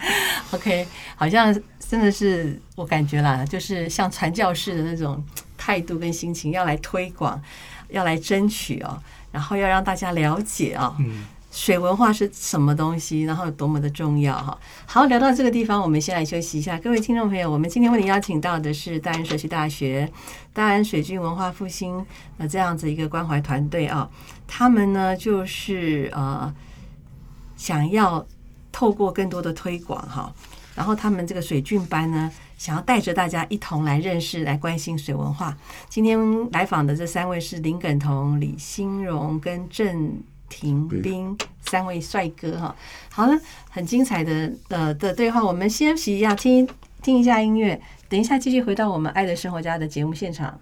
[0.53, 0.87] ，OK，
[1.17, 5.23] 好像真的是我感觉啦，就是像传教士的那种
[5.59, 7.41] 态度跟心情，要来推广，
[7.89, 10.97] 要来争取哦，然后要让大家了解啊。
[11.55, 13.23] 水文化是什么东西？
[13.23, 14.59] 然后多么的重要哈！
[14.87, 16.77] 好，聊到这个地方，我们先来休息一下。
[16.81, 20.11] 各位听众朋友，我们今天为您邀请到的是大安社区大学
[20.53, 22.05] 大安水郡文化复兴
[22.39, 24.11] 那这样子一个关怀团队啊。
[24.49, 26.53] 他们呢就是呃
[27.57, 28.27] 想要
[28.73, 30.35] 透过更多的推广哈，
[30.75, 35.57] 然后他们这个水郡班呢想要带着大家一同来认识、来关心水文化。
[35.89, 36.19] 今天
[36.51, 40.21] 来访的这三位是林耿彤、李新荣跟郑。
[40.55, 41.37] 停兵
[41.67, 42.77] 三位帅哥哈，
[43.11, 43.37] 好了，
[43.71, 46.69] 很精彩的呃的对话，我们先休息一下，听
[47.03, 50.59] 听一下音乐，等一下继续回到我们爱的生活家的节目现场。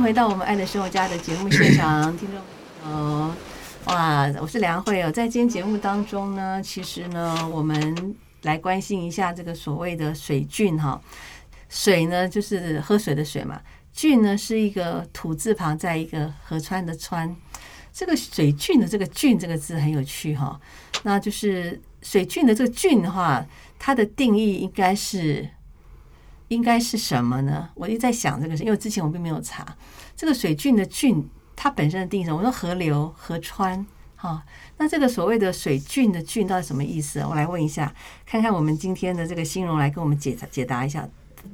[0.00, 2.40] 回到我们爱的生活家的节目现场，听众
[2.82, 3.34] 朋友，
[3.86, 5.10] 哇，我是梁慧哦。
[5.10, 11.00] 在今天节目当中呢，其实呢，我们来关心一下这个所谓的水菌哈。
[11.68, 13.60] 水呢，就是喝水的水嘛。
[13.92, 17.34] 菌呢，是一个土字旁，在一个河川的川。
[17.92, 20.58] 这个水菌的这个菌这个字很有趣哈。
[21.02, 23.44] 那就是水菌的这个菌的话，
[23.78, 25.48] 它的定义应该是。
[26.48, 27.68] 应该是什么呢？
[27.74, 29.66] 我一直在想这个事，因为之前我并没有查
[30.16, 31.22] 这个水郡的郡，
[31.54, 32.30] 它本身的定义。
[32.30, 33.84] 我说河流、河川，
[34.16, 34.42] 哈，
[34.78, 37.20] 那这个所谓的水郡的郡到底什么意思？
[37.20, 41.06] 我来问一下，看看我们今天的这个新荣来跟我们解解答一下，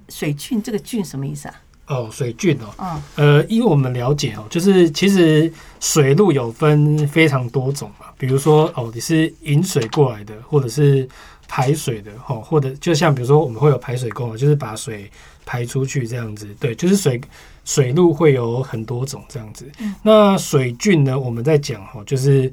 [0.08, 1.54] 水郡这个郡什么意思啊？
[1.86, 11.08] 哦，水郡哦，嗯，呃，因为我们了解哦，就是其实水路有分非常多种嘛，比如说哦，你是引水过来的，或者是。
[11.54, 15.08] 排水的哈，或者就像比如说我们会有排水工，就是把水
[15.46, 16.52] 排出去这样子。
[16.58, 17.20] 对，就是水
[17.64, 19.70] 水路会有很多种这样子。
[20.02, 22.52] 那水菌呢，我们在讲哈，就是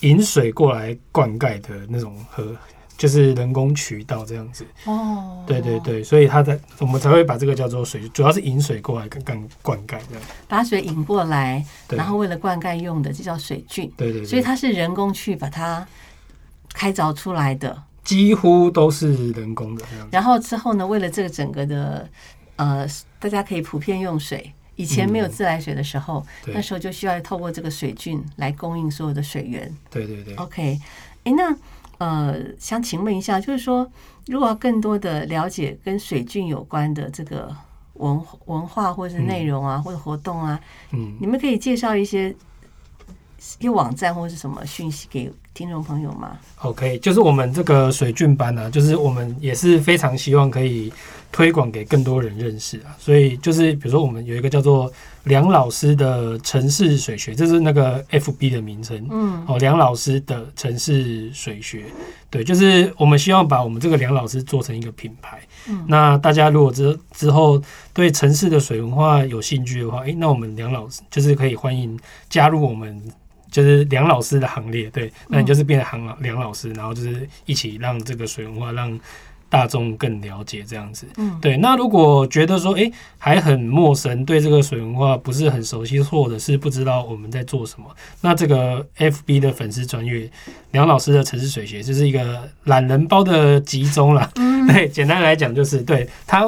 [0.00, 2.56] 引水过来灌溉的那种河，
[2.96, 4.64] 就是人工渠道这样子。
[4.86, 10.24] 哦，对对对，所以它的我们才会把这个叫做水，主要是引水过来跟灌灌溉这样。
[10.48, 13.92] 把水引过来，然后为了灌溉用的，就叫水菌。
[13.94, 15.86] 对对，所以它是人工去把它
[16.72, 17.82] 开凿出来的。
[18.08, 22.08] 几乎都是人工的，然后之后呢，为了这个整个的
[22.56, 22.88] 呃，
[23.18, 24.50] 大家可以普遍用水。
[24.76, 29.70] 以前没有自来水的时候，那时候就需要透过这个水菌来供应所有的水源。
[29.90, 30.34] 对对对。
[30.36, 30.80] OK，
[31.24, 31.54] 哎，那
[31.98, 33.86] 呃，想请问一下，就是说，
[34.28, 37.54] 如果要更多的了解跟水菌有关的这个
[37.94, 40.58] 文文化或者是内容啊，或者活动啊，
[40.92, 42.34] 嗯，你们可以介绍一些。
[43.60, 50.92] 一个网站或者是什么讯息给听众朋友吗？OK，就是我们这个水俊班呢，就是我们也是非常希望可以
[51.30, 52.94] 推广给更多人认识啊。
[52.98, 54.92] 所以就是比如说，我们有一个叫做
[55.24, 59.06] 梁老师的城市水学，这是那个 FB 的名称。
[59.10, 61.84] 嗯，哦，梁老师的城市水学，
[62.30, 65.40] 对，就是我们希望把我们这个梁老师做成一个品牌。
[65.68, 67.60] 嗯，那大家如果之之后
[67.92, 73.00] 对城市的水文化有兴趣的话，诶，那我们梁老师就是可以欢迎加入我们。
[73.50, 78.98] 就是梁老师的行列，对，那你就是变成梁梁老师，然后就是一起让这个水文化让
[79.48, 81.06] 大众更了解这样子。
[81.16, 81.56] 嗯，对。
[81.56, 87.86] 那如果觉得说，哎，还很陌生，对这个水文化不是很熟悉，或者是不知道我们在做什么，
[88.20, 90.30] 那这个 FB 的粉丝专业
[90.72, 94.30] 梁老师的城市水学就是一个懒人包的集中了。
[94.36, 96.46] 嗯， 对，简单来讲就是对他。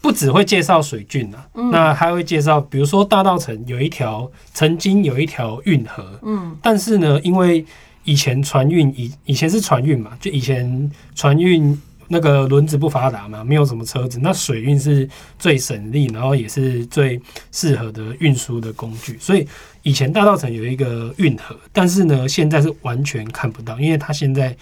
[0.00, 7.64] 不只会介绍水郡啊，那还会介绍，比如说大道城有一条曾经有一条运河，嗯，但是呢，因为
[8.04, 11.76] 以前船运以以前是船运嘛，就以前船运
[12.06, 15.06] 那个轮子不发达嘛，没有什么车子，那水运是
[15.38, 17.20] 最省力，然后也是最
[17.50, 19.46] 适合的运输的工具，所以
[19.82, 24.56] 以前大道城有一个运河，但是呢，现在是完全看不到，因为它现在。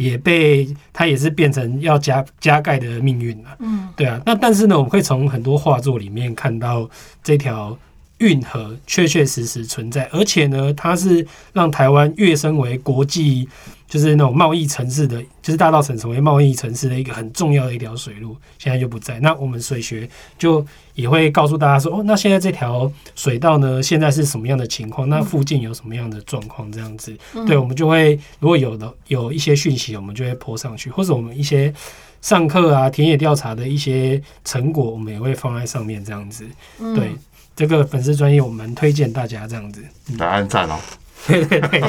[0.00, 3.56] 也被它也是变成要加加盖的命运了。
[3.58, 4.18] 嗯，对啊。
[4.24, 6.88] 那但是呢，我们会从很多画作里面看到
[7.22, 7.78] 这条
[8.16, 13.46] 运河确确实实存在，而且呢，它是让台湾跃升为国际。
[13.90, 19.18] 就是那种贸易城市的，就是大道城成为贸易城市的一个很重要的一条水路，现在就不在。
[19.18, 20.64] 那我们水学就
[20.94, 25.08] 也会告诉大家说，哦，那现在这条水道呢，现在是什么样的情况？
[25.08, 26.70] 那附近有什么样的状况？
[26.70, 27.12] 这样子，
[27.48, 31.74] 对我们就会如果有的有一些讯息，我们就会泼上去，或者我们一些
[32.22, 36.46] 上课啊、田野调查的一些成果，我们也会放在上面，这样子。
[36.94, 37.10] 对
[37.56, 39.82] 这个粉丝专业，我们推荐大家这样子
[40.16, 40.78] 来按赞哦。
[41.26, 41.80] 对对对，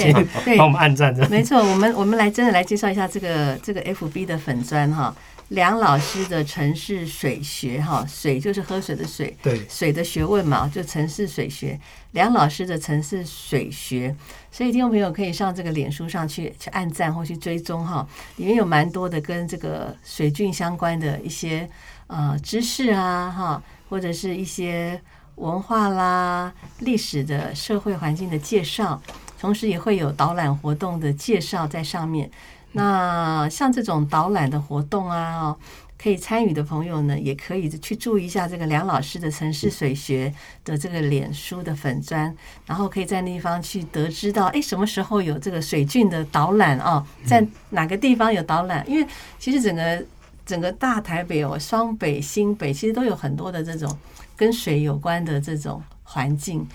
[0.43, 1.27] 对，帮我们按赞着。
[1.29, 5.15] 没错，我们我们来真的来介绍一下这个这个 FB 的粉砖哈，
[5.49, 11.79] 梁老师的城市水学哈，水就是喝水的水，对，水的学问嘛，就城市水学。
[12.11, 14.13] 梁老师的城市水学，
[14.51, 18.05] 所以听众朋友可以上这个脸书上去去按赞或去追踪哈，
[18.35, 21.69] 里面有蛮多的跟这个水菌相关的一些
[22.07, 24.99] 呃知识啊哈，或者是一些。
[25.41, 29.01] 文化啦、历史的社会环境的介绍，
[29.39, 32.29] 同时也会有导览活动的介绍在上面。
[32.73, 35.57] 那像这种导览的活动啊，
[36.01, 40.31] 可以参与的朋友呢，也可以去注意一下这个梁老师的城市水学
[40.63, 42.33] 的这个脸书的粉砖，
[42.67, 47.03] 然后可以在那地方去得知到，哎，什么时候有这个水郡的导览啊？
[47.25, 48.87] 在哪个地方有导览？
[48.87, 49.07] 因为
[49.39, 50.05] 其实整个
[50.45, 53.97] 整个大台北哦，双北、新北其实都有很多的这种。
[54.35, 56.67] 跟水有关的这种环境，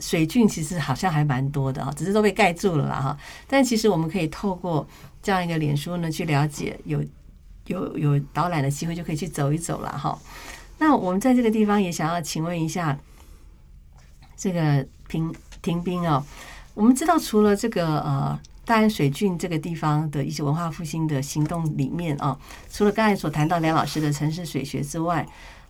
[0.00, 3.18] 水郡其实好像还蛮多的啊，只是都被盖住了啦哈。
[3.46, 4.86] 但其实我们可以透过
[5.22, 7.04] 这样一个脸书呢，去了解有
[7.66, 10.18] 有有导览的机会，就可以去走一走了哈。
[10.78, 12.98] 那我们在这个地方也想要请问一下，
[14.36, 16.22] 这个平停兵哦。
[16.74, 22.38] 我们知道，除了这个呃大安水郡这个地方的一些文化复兴的行动里面啊，
[22.70, 25.26] 除了刚才所谈到梁老师的城市水学之外，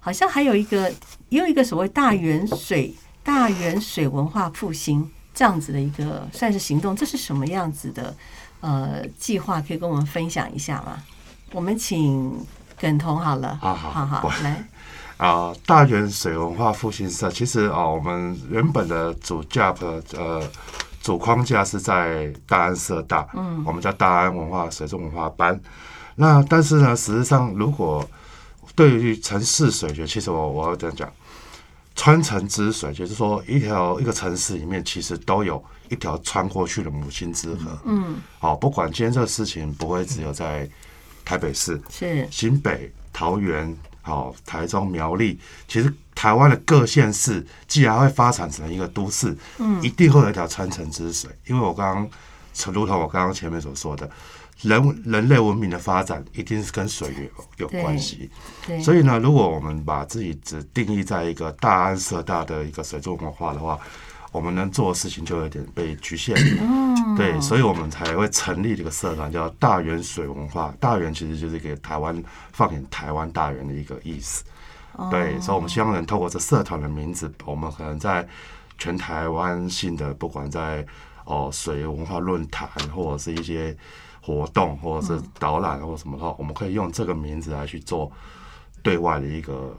[0.06, 0.88] 好像还有一个
[1.30, 2.94] 也有一个所谓大元水
[3.24, 8.14] 大元水文化复兴这样子的一个算是行动，这是什么样子的
[8.60, 9.60] 呃计划？
[9.60, 11.02] 可以跟我们分享一下吗？
[11.50, 12.32] 我们请
[12.78, 14.64] 耿彤好了，好好好来。
[15.16, 19.74] 啊，大元水文化复兴社，其实啊，我们原本的主架
[20.14, 20.40] 呃
[21.02, 25.60] 主框架是在大安社大，嗯，我们叫大安文化水中文化班。
[26.14, 28.08] 那但是呢，实际上如果
[28.74, 31.12] 对于城市水学，其实我我要这样讲，
[31.94, 40.68] 穿城之水，就是说一条一个城市里面，其实都有一条穿过去的母亲之河，嗯，好，不管今天这个事情不会只有在
[41.24, 43.76] 台北市，是新北、桃园。
[44.02, 45.36] 好，台中苗栗，
[45.66, 51.28] 其实台湾的各县市既然会发展成一个都市，嗯，一定会有一条穿城之水。
[51.48, 52.08] 因为我刚
[52.54, 54.08] 刚，如同我刚刚前面所说的，
[54.62, 58.30] 人人类文明的发展一定是跟水有有关系。
[58.82, 63.78] 所以呢，如果我们把自己只定义在一个大安社大的一个水族文化的话，
[64.32, 66.34] 我们能做的事情就有点被局限，
[67.16, 70.74] 对，所以我们才会成立这个社团，叫大元水文化。
[70.78, 74.44] 大元其实就是给台湾放眼台湾大元的一个意思，
[75.10, 78.26] 对，所以我们希望能透过这社团的名字，我们可能在
[78.76, 80.84] 全台湾性的，不管在
[81.24, 83.74] 哦水文化论坛或者是一些
[84.26, 88.10] 活动，或者是导览或什么的话，我们可以用这个名字来去做
[88.82, 89.78] 对外的一个。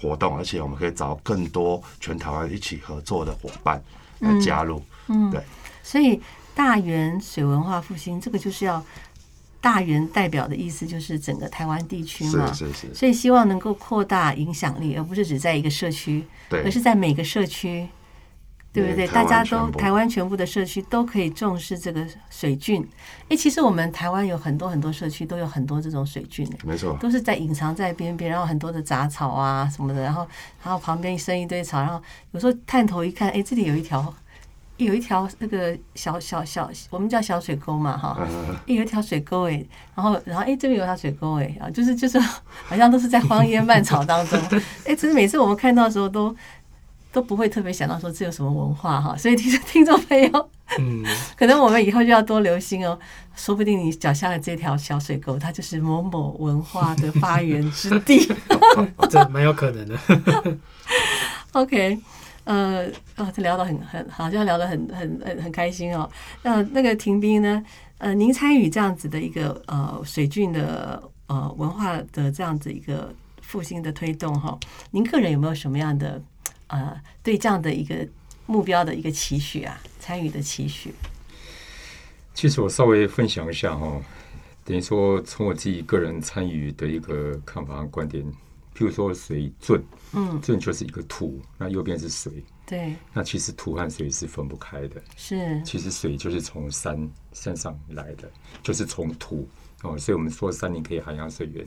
[0.00, 3.82] 活动，而且我们可以找更多全台湾一起合作的伙伴
[4.20, 4.80] 来加入。
[5.08, 5.42] 嗯，对。
[5.82, 6.20] 所以
[6.54, 8.80] 大元水文化复兴，这个就是要
[9.60, 12.52] 大元代表的意思，就是整个台湾地区嘛。
[12.52, 12.94] 是是是。
[12.94, 17.88] 所以希望能够扩大影响力，而不是只在一个社区，对，而是在每个社区。
[18.80, 19.06] 对不对？
[19.08, 22.86] 大家都台湾全部的社区都可以重视这个水菌。
[23.28, 30.26] 哎，其实我们台湾有很多很多社区都有很多这种水菌，没错，都是在隐藏在边边，然后很多的杂草啊什么的，然后
[30.64, 32.00] 然后旁边生一堆草，然后
[32.32, 34.14] 有时候探头一看，哎，这里有一条
[34.78, 38.26] 有一条那个小小小，我们叫小水沟嘛，哈，
[38.66, 39.62] 有一条水沟哎，
[39.94, 44.40] 然后然后哎这边有条水沟哎，啊，就是就是好像都是在荒烟蔓草当中，
[44.86, 46.34] 哎，其实每次我们看到的时候都。
[47.10, 51.02] 都不会特别想到说这有什么文化哈，所以听 听众朋友，嗯，
[51.36, 52.98] 可能我们以后就要多留心哦，
[53.34, 58.30] 说不定你脚下的这条小水沟，它就是某某文化的发源之地，
[59.08, 59.98] 这蛮有可能的。
[61.52, 61.98] OK，
[62.44, 62.86] 呃，
[63.16, 66.08] 哦，这聊得很很好像聊得很很很很开心哦。
[66.42, 67.64] 那那个停兵呢？
[67.96, 74.56] 呃，您参与这样子的一个呃水郡的呃文化的这样子一个复兴的推动哈，
[74.90, 76.22] 您个人有没有什么样的？
[76.68, 78.06] 呃，对这样的一个
[78.46, 80.94] 目标的一个期许啊，参与的期许。
[82.32, 84.00] 其实我稍微分享一下哈，
[84.64, 88.24] 等于说从我自己个人参与的一个看法和观点，
[88.74, 98.30] 譬如说水圳，嗯，圳就是一个土，那右边是水，对，那其实土和水是分不开的，是，其实水就是从山山上来的，
[98.62, 99.48] 就是从土。
[99.82, 101.64] 哦，所以我们说山林可以涵养水源，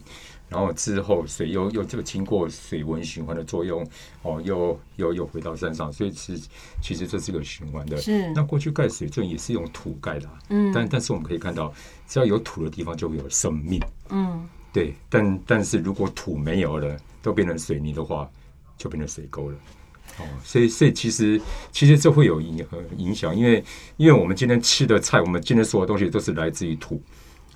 [0.52, 3.88] 然后之后水又又就经过水文循环的作用，
[4.22, 6.44] 哦，又又又回到山上，所以其实
[6.82, 7.96] 其实这是一个循环的。
[7.96, 8.30] 是。
[8.34, 11.74] 那过去盖水圳也是用土盖的，嗯，但但是我们可以看到，
[12.06, 13.80] 只要有土的地方就会有生命，
[14.10, 14.94] 嗯，对。
[15.10, 18.30] 但但是如果土没有了，都变成水泥的话，
[18.78, 19.58] 就变成水沟了。
[20.20, 21.40] 哦，所以所以其实
[21.72, 23.64] 其实这会有影影响，因为
[23.96, 27.02] 因为我们今天吃的菜，我们今天所有东西都是来自于土。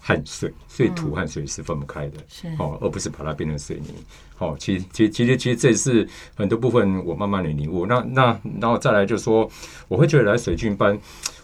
[0.07, 3.87] 和水，所以土和水是分不开的，是哦，而不是把它变成水泥。
[4.37, 7.87] 哦，其实，其实，其实，其实这也是很多部分我慢慢的领悟。
[7.87, 9.49] 那那然后再来就是说，
[9.87, 10.95] 我会觉得来水军班，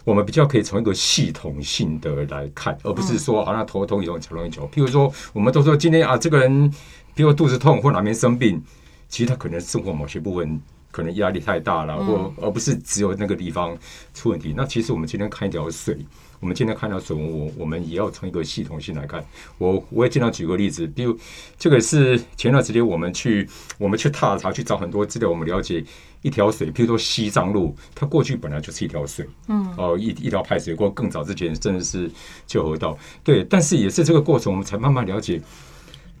[0.04, 4.62] 我们比较可以从一个系统性的来看，而不是说好像头痛一种，脚痛一脚。
[4.72, 6.72] 譬如说，我们都说今天啊，这个人，
[7.16, 8.62] 比如肚子痛或哪边生病，
[9.08, 10.60] 其实他可能生活某些部分
[10.92, 13.76] 可能压力太大了，或而不是只有那个地方
[14.14, 14.54] 出问题。
[14.56, 15.98] 那其实我们今天看一条水。
[16.42, 19.24] 我们今天看到水文，我我们也要从一个系统性来看。
[19.58, 21.16] 我我也经常举个例子，比如
[21.56, 25.84] 这个是前段时间我们去我们去踏查去找很多资料，我们了解
[26.20, 32.10] 一条水，譬如说西藏路，它过去本来就是一条水，嗯，哦一一条排水沟，更早之前甚至是
[32.44, 33.44] 旧河道，对。
[33.44, 35.40] 但是也是这个过程，我们才慢慢了解，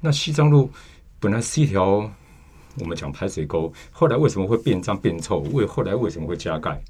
[0.00, 0.70] 那西藏路
[1.18, 2.08] 本来是一条
[2.78, 5.40] 我们讲排水沟，后来为什么会变脏变臭？
[5.52, 6.80] 为后来为什么会加盖？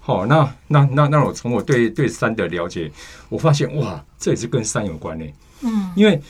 [0.00, 2.90] 好，那那那那我从我对对山的了解，
[3.28, 5.24] 我发现哇，这也是跟山有关呢。
[5.62, 6.20] 嗯，因为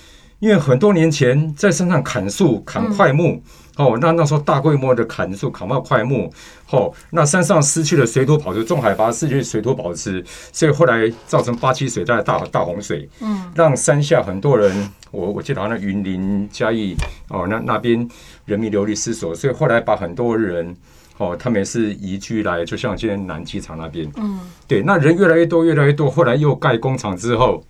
[0.40, 3.40] 因为很多年前在山上砍树、砍块木，
[3.76, 6.32] 哦，那那时候大规模的砍树、砍到块木，
[6.70, 16.96] 哦，那山上失去了水土保持，中海拔失去水土保持，所以后来造成八七水灾、大大洪水，嗯，让山下很多人，我我记得好像云林、嘉义，
[17.28, 18.08] 哦，那那边
[18.46, 20.74] 人民流离失所，所以后来把很多人，
[21.20, 27.62] 哦，他们也是移居来，就像今天南机场那边，嗯，对，那人越来越多，越来越多，后来又盖工厂之后，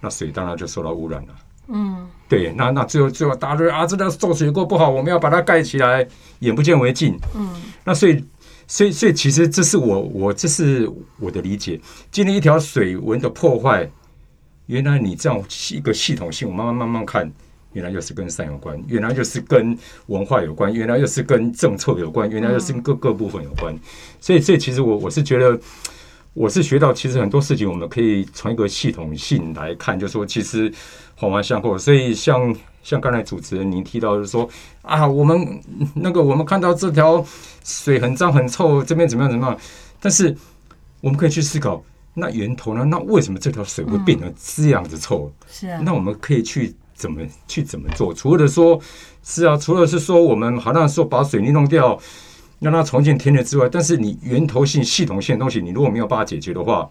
[0.00, 1.34] 那水当然就受到污染了。
[1.66, 6.06] 嗯，对，那那最后最后大家说啊，这个做水沟不好，我们要把它盖起来，
[6.38, 7.18] 眼不见为净。
[7.34, 7.50] 嗯，
[7.82, 8.24] 那所以
[8.68, 11.80] 所以所以其实这是我我这是我的理解。
[12.12, 13.90] 今天一条水文的破坏，
[14.66, 17.32] 原来你这样一个系统性，我慢慢慢慢看，
[17.76, 23.78] 原来又是跟山有关，原来又是跟文化有关，原来又是跟政策有关，原来又是跟各各部分有关。
[24.18, 25.60] 所以这其实我我是觉得。
[26.38, 30.70] 我是学到，其实很多事情我们可以从一个系统性来看，就说其实
[31.14, 31.78] 环环相扣。
[31.78, 34.46] 所以像像刚才主持人您提到，就是说
[34.82, 35.58] 啊，我们
[35.94, 37.24] 那个我们看到这条
[37.64, 39.58] 水很脏很臭，这边怎么样怎么样？
[39.98, 40.36] 但是
[41.00, 42.84] 我们可以去思考，那源头呢？
[42.84, 45.32] 那为什么这条水会变成这样子臭？
[45.50, 45.80] 是啊。
[45.82, 48.12] 那我们可以去怎么去怎么做？
[48.12, 48.80] 除了说，
[49.22, 51.98] 是啊，除了是说我们好像说把水泥弄掉。
[52.58, 56.88] 让它重建天然之外，但是你源头性、系统性的东西，你如果没有办法解决的话，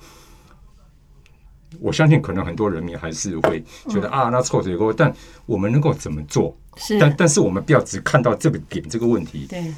[1.79, 4.93] 我相信可能很多人民还是会觉得啊，那臭水沟。
[4.93, 5.11] 但
[5.47, 6.55] 我们能够怎么做？
[6.77, 9.47] 是，但但是我们不要只看到这个点这个问题。
[9.49, 9.73] 对，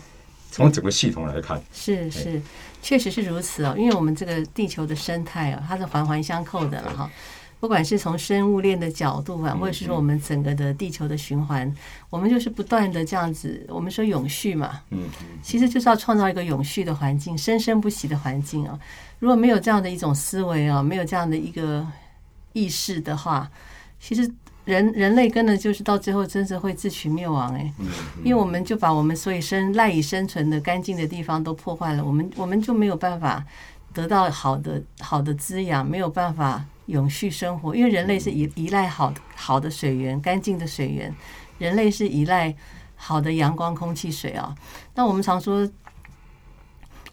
[0.52, 2.42] 从整个系统来看，是是，
[2.82, 3.74] 确实是如此哦。
[3.78, 7.10] 因为我们这个地球的生态啊，它是环环相扣的了哈。
[7.60, 11.74] 不管是从生物链的角度啊，或者是说我们整个的地球的循环，
[12.10, 13.66] 我们就是不断的这样子。
[13.70, 15.06] 我们说永续嘛，嗯，
[15.42, 18.80] 其实就是要创造一个永续的环境，生生不息的环境啊。
[19.18, 21.86] 如果没有这样的一种思维啊，没有这样的一个
[22.54, 23.50] 意识的话，
[24.00, 24.32] 其实
[24.66, 27.74] 人人类跟的就是到最后真是会自取灭亡哎。
[28.24, 33.44] 因为我们就把我们所以生赖以生存的干净的地方都破坏了，我们我们就没有办法
[33.94, 36.64] 得到好的好的滋养，没有办法。
[36.88, 41.14] 永续生活，因为人类是依依赖好好的水源、干净的水源，
[41.60, 42.54] 人类是依赖
[42.96, 44.56] 好的阳光、空气、水啊。
[44.96, 45.70] 那我们常说，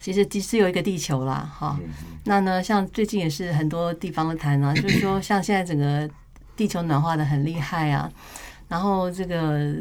[0.01, 1.79] 其实只是有一个地球啦，哈。
[2.25, 6.09] 那呢，像最近也是很多地方的谈啊， 就是说，像现在整个
[6.57, 8.11] 地球暖化的很厉害啊，
[8.69, 9.75] 然后这个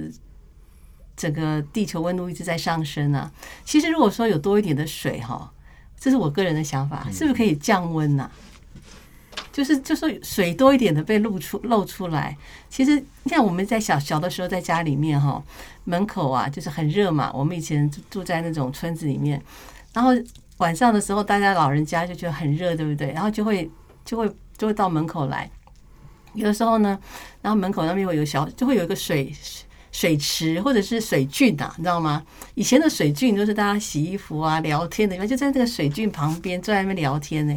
[1.15, 3.31] 整个地球温度一直在上升啊。
[3.63, 5.51] 其实如果说有多一点的水哈，
[5.99, 8.29] 这是我个人的想法，是不是可以降温呐？
[9.53, 12.35] 就是就说水多一点的被露出露出来，
[12.69, 15.41] 其实像我们在小小的时候在家里面哈，
[15.83, 17.31] 门口啊就是很热嘛。
[17.31, 19.39] 我们以前住在那种村子里面，
[19.93, 20.09] 然后
[20.57, 23.11] 晚上的时候大家老人家就觉得很热，对不对？
[23.11, 23.69] 然后就会
[24.03, 24.27] 就会
[24.57, 25.47] 就会到门口来。
[26.33, 26.99] 有的时候呢，
[27.43, 29.31] 然后门口那边会有小就会有一个水
[29.91, 32.23] 水池或者是水郡呐，你知道吗？
[32.55, 37.55] 以前的水郡都是大家洗衣服啊、聊天的地方，就在这个水郡旁边坐在那边聊天呢。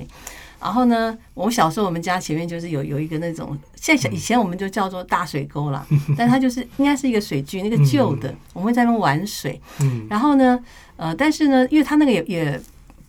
[0.61, 5.87] 然后呢，我小时候我们家前面就是有有一个那种，现在以前我们就叫做大水沟了，
[6.17, 9.61] 但它就是应该是一个水渠，那个旧的，我们会在那边玩水。
[10.09, 10.59] 然后呢，
[10.97, 12.61] 呃，但是呢，因为它那个也也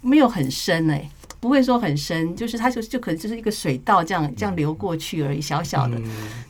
[0.02, 6.00] 没有很深哎，不会说很深，就是它就就可能就是一个水道这样这样流过去而已，小小的。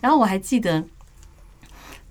[0.02, 0.84] 然后我还记得。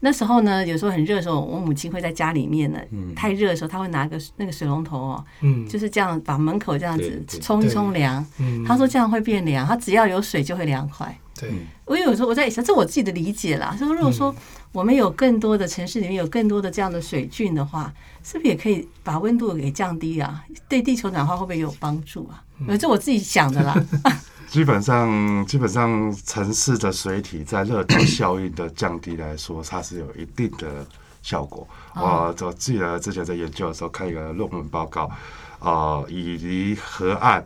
[0.01, 2.79] 那时候呢，有时候很热的时候，我母亲会在家里面呢。
[3.15, 5.25] 太热的时候，她会拿个那个水龙头哦，
[5.69, 8.25] 就是这样把门口这样子冲一冲凉。
[8.67, 11.17] 她说这样会变凉，她只要有水就会凉快。
[11.39, 11.51] 对，
[11.85, 13.77] 我有时候我在想，这我自己的理解啦。
[13.79, 14.35] 说如果说
[14.77, 17.91] 我们有更多的城市里面有更多的这样的水菌的话，
[18.23, 20.45] 是不是也可以把温度给降低啊？
[20.69, 22.45] 对地球暖化会不会有帮助啊？
[22.77, 23.75] 这我自己想的啦。
[24.49, 30.87] 基本上，基本上城市的水体在热岛效应的降低来说，它是有一定的
[31.23, 31.67] 效果。
[31.95, 35.11] 我我记得之前在研究的时候看一个论文报告，
[35.59, 37.43] 啊，以离河岸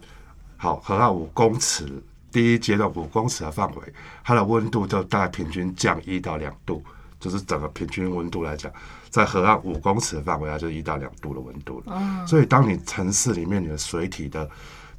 [0.57, 1.87] 好河岸五公尺，
[2.33, 3.83] 第一阶段五公尺的范围，
[4.25, 6.83] 它的温度就大概平均降一到两度，
[7.21, 8.73] 就是整个平均温度来讲，
[9.11, 12.27] 在河岸五公尺的范围，啊就一到两度的温度了。
[12.27, 14.49] 所以，当你城市里面你的水体的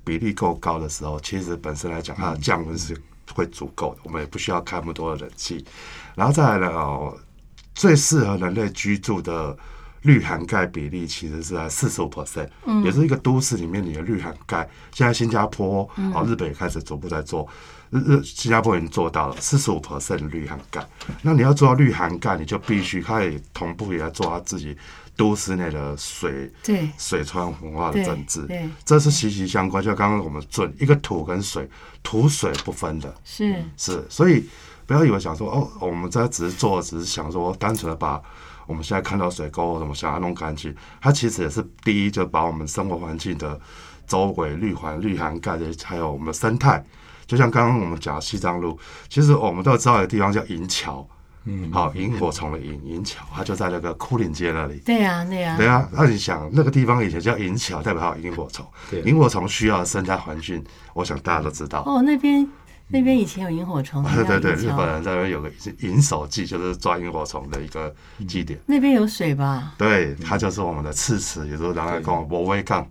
[0.04, 2.96] 比例够高的时候，其实本身来讲，它的降温是
[3.34, 5.66] 会足够的，我们也不需要开那么多的冷气。
[6.16, 7.18] 然后再来呢，哦，
[7.74, 9.58] 最适合人类居住的
[10.02, 12.50] 氯含钙比例其实是在四十五 percent，
[12.84, 14.70] 也是一个都市里面你的氯含钙。
[14.92, 17.48] 现在新加坡哦，日本也开始逐步在做，
[17.92, 20.84] 日日新加坡已经做到了四十五 percent 氯含盖。
[21.22, 24.76] 那你要做到绿含盖，你就必须可以同步也要做他自己。
[25.18, 28.48] 都市内的水，对水川文化的政治，
[28.84, 29.84] 这是息息相关。
[29.84, 31.70] 就刚刚我们准一个土跟水，
[32.02, 34.50] 土水不分的，是是，所以
[34.88, 38.20] 不要以为想说哦，我们在只是做，只是想说单纯的把
[38.66, 43.60] 我们现在看到水沟什么想要弄干净，它其实也是第一就把我们生活环境的
[44.08, 46.84] 周围绿环、绿涵盖的，还有我们的生态。
[47.32, 48.78] 就像刚刚我们讲西藏路，
[49.08, 51.08] 其实我们都知道有个地方叫银桥，
[51.46, 54.82] 嗯，好，萤火虫的银银桥，它就在那个枯岭街那里。
[54.86, 58.66] 对呀，对呀，对啊，那你想那个地方以前叫银桥，代表它有萤火虫。
[58.90, 60.62] 对萤火虫需要的生态环境，
[60.94, 61.84] 我想大家都知道。
[61.86, 62.46] 哦，那边
[62.90, 67.96] 那边以前有萤火虫， 对对对，日本人在那边有个银手记，就是抓萤火虫的一个
[68.28, 68.60] 祭典。
[68.66, 69.74] 那边有水吧？
[69.78, 72.86] 对，它就是我们的赤池，也就是南海公博威港。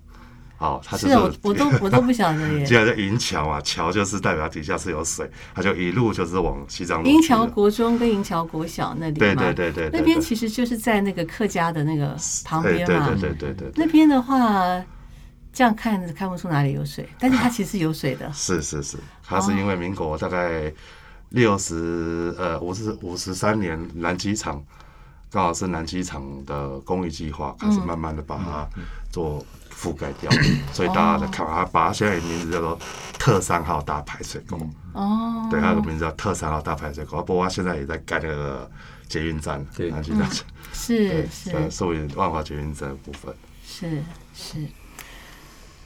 [0.61, 2.67] 好，它就是啊，我我都我都不晓得耶。
[2.67, 13.09] 既然在银桥啊，桥就是代表底下是有水，它就一路就是往西藏银桥国中跟银桥国小那里嘛，对对对对对那边其实就是在那个客家的那个旁边嘛。
[13.09, 14.85] 对对对对对，那边的话，
[15.51, 18.31] 这样看看不出哪里有水，但是它其实有水的。
[18.35, 20.71] 是是是，它是因为民国大概
[21.31, 24.63] 六十呃五十五十三年南机场，
[25.31, 28.69] 刚好是南机场的公益计划，开始慢慢的把它
[29.11, 29.43] 做
[29.81, 30.31] 覆盖掉，
[30.75, 32.79] 所以大家在看它，把它现在的名字叫做
[33.19, 34.59] 特三号大排水沟，
[34.93, 37.23] 哦，对，它的名字叫特三号大排水沟。
[37.23, 38.71] 不过它现在也在盖那个
[39.09, 40.29] 捷运站，对南机站，
[40.75, 43.35] 是，是呃，属于万华捷运站的部分。
[43.65, 44.03] 是
[44.35, 44.67] 是。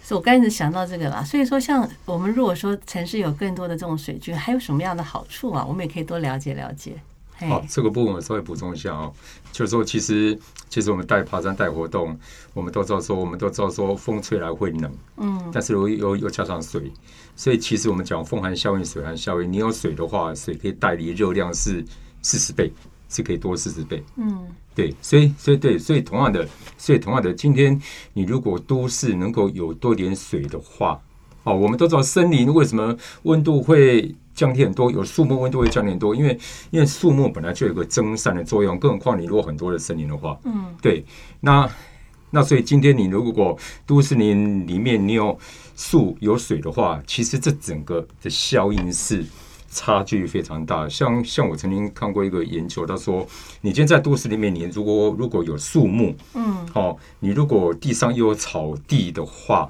[0.06, 5.64] 是我刚才想到这个啦，所以说，像我们如果说城市有更多的这种水军，还有什么样的好处啊？
[5.66, 7.00] 我们也可以多了解了解。
[7.36, 7.46] 嘿。
[7.48, 9.12] 好，这个部分我稍微补充一下哦、
[9.52, 12.18] 就是说，其实其实我们带爬山带活动，
[12.52, 16.92] 我们都知道说，我们都知道说风吹来会冷，嗯，但是又又又加上水，
[17.36, 21.84] 所以其实我们讲风寒效应、水寒效应，你有水的话，水可以带离热量是
[22.22, 22.72] 四十倍，
[23.08, 27.80] 是可以多四十倍，嗯，对，所以所以对，所以同样的，所以同样的，今天
[28.12, 31.00] 你如果都市能够有多点水的话，
[31.42, 36.38] 哦，我们都知道森林为什么温度会降低很多，有树木温度会降低很多，因为
[36.70, 41.04] 因为树木本来就有个蒸散的作用，更何况你如果很多的森林的话，嗯，对，
[41.40, 41.68] 那
[42.30, 43.56] 那所以今天你如果
[43.86, 45.38] 都市林里面你有
[45.76, 49.24] 树有水的话，其实这整个的效应是。
[49.76, 53.26] 差距非常大，像像我曾经看过一个研究，他说，
[53.60, 59.68] 你今天在都市里面，你如果如果有树木，嗯，哦，你如果地上又有草地的话，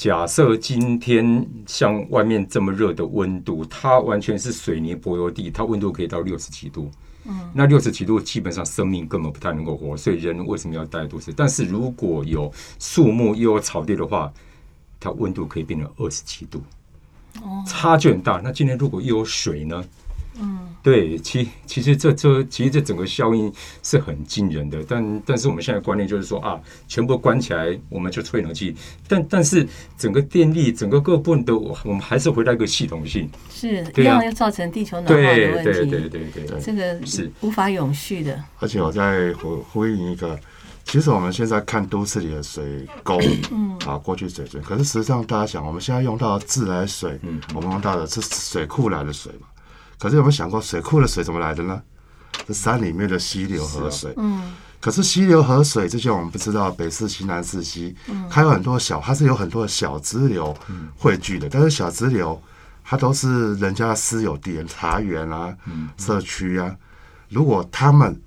[0.00, 6.90] 假设今天像外面这么热的温度，它完全是水泥柏油地，它温度可以到六十几度。
[7.26, 11.34] 嗯，那六十几度基本上生命根本不太能够活，所以人为什么要待都市？
[11.36, 14.32] 但是如果有树木又有草地的话，
[14.98, 16.62] 它温度可以变成二十七度，
[17.66, 18.40] 差距很大。
[18.42, 19.84] 那今天如果又有水呢？
[20.40, 28.74] 嗯，对，其其实这这其实这整个效应是很惊人的，但但是我们现在观念就是说啊，全部关起来我们就吹冷气，
[29.06, 29.66] 但但是
[29.98, 35.64] 整个电力整个各部分都我们还是回到一个系统性，是一样要造成地球暖化的对问题。
[35.64, 37.30] 对对对对对，这个是。
[37.42, 38.42] 无法永续的。
[38.58, 40.38] 而且我再呼呼应一个，
[40.84, 43.18] 其实我们现在看都市里的水沟，
[43.50, 49.46] 嗯，啊，过去水圳，可是实际上大家想，我们现在用到自来水，嗯，我们用到的是水库来的水嘛，
[50.00, 51.80] 可是有没有想过水库的水怎么来的呢？
[52.46, 60.56] 是山里面的溪流河水，嗯，可是溪流河水，这些我们不知道北四溪、南四溪，嗯，还有很多小，它是有很多的小支流
[60.96, 62.40] 汇聚的，但是小支流
[62.82, 65.54] 它都是人家的私有地，茶园啊、
[65.98, 66.74] 社区啊，
[67.28, 68.18] 如果他们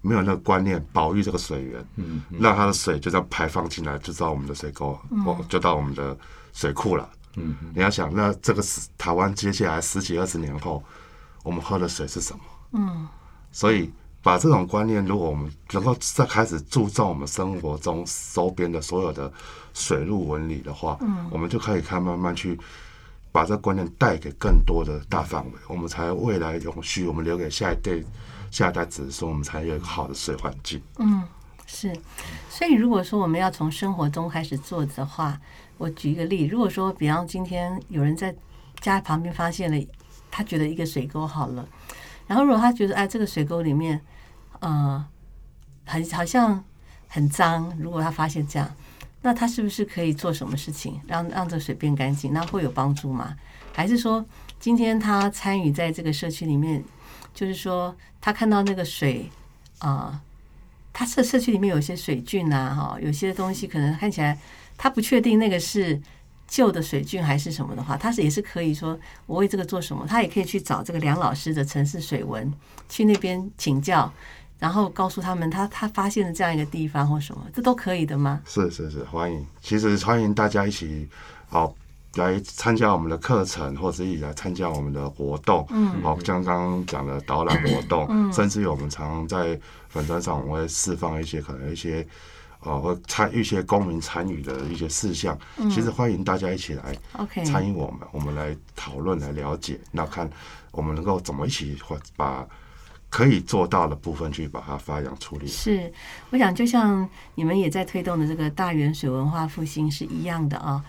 [0.00, 6.16] 没有那个观念，保育这个水源，嗯，让它的水就这样排放进来，就到我们的水沟，哦，就到我们的
[6.52, 7.08] 水库了。
[7.36, 10.82] 嗯，你要想，那这个是台湾接下来十几二十年后，
[11.48, 12.40] 我们喝的水是什么？
[12.72, 13.08] 嗯，
[13.50, 13.90] 所以
[14.22, 19.32] 把这种观念，如果我们能够再开始注重我们生活中周边的所有的
[19.72, 22.60] 水路纹理的话，嗯，我们就可以看慢慢去
[23.32, 28.04] 把这个观念带给更多的大范围，我们才未来永续，我们留给下一代
[28.50, 30.82] 下一代子孙，我们才有一个好的水环境。
[30.98, 31.22] 嗯
[31.66, 31.94] 是，
[32.50, 35.40] 所以如果说我们要从生活中开始做的话，
[35.78, 38.34] 我举一个例，如果说，比方今天有人在
[38.80, 39.86] 家旁边发现了，
[40.38, 41.68] 他觉得一个水沟好了，
[42.28, 44.00] 然后如果他觉得哎这个水沟里面，
[44.60, 45.04] 呃，
[45.84, 46.64] 很好像
[47.08, 48.72] 很脏，如果他发现这样，
[49.22, 52.32] 那他是不是可以做什么事情让让这水变干净？
[52.32, 53.34] 那会有帮助吗？
[53.74, 54.24] 还是说
[54.60, 56.84] 今天他参与在这个社区里面，
[57.34, 59.28] 就是说他看到那个水
[59.80, 60.22] 啊？
[60.92, 64.38] 他社社区里面有些水菌啊，哈，有些东西可能看起来
[64.76, 66.00] 他不确定那个是
[66.48, 72.50] 旧的水菌还是什么的话，他是也是可以说我为这个做什么，他也可以去找这个梁老师的城市水文，
[72.88, 74.10] 去那边请教，
[74.58, 78.40] 然后告诉他们他他发现了这样一个地方或什么，这都可以的吗？
[78.46, 79.46] 是是是，欢迎。
[79.60, 81.06] 其实欢迎大家一起，
[81.50, 81.74] 好，
[82.14, 85.66] 来参加我们的课程，或者来参加我们的活动。
[85.68, 92.06] 嗯，好，像刚刚讲的导览活动，嗯， 甚至于我们常常在粉砖上，我们会释放一些可能一些。
[92.60, 95.38] 哦，或参与一些公民参与的一些事项，
[95.70, 96.96] 其实欢迎大家一起来
[97.44, 100.28] 参与我们，我们来讨论、来了解，那看
[100.72, 102.46] 我们能够怎么一起或把
[103.10, 105.46] 可以做到的部分去把它发扬出来。
[105.46, 105.90] 是，
[106.30, 110.84] 我想就像你们也在推动的这个大元水文化复兴是一样的啊。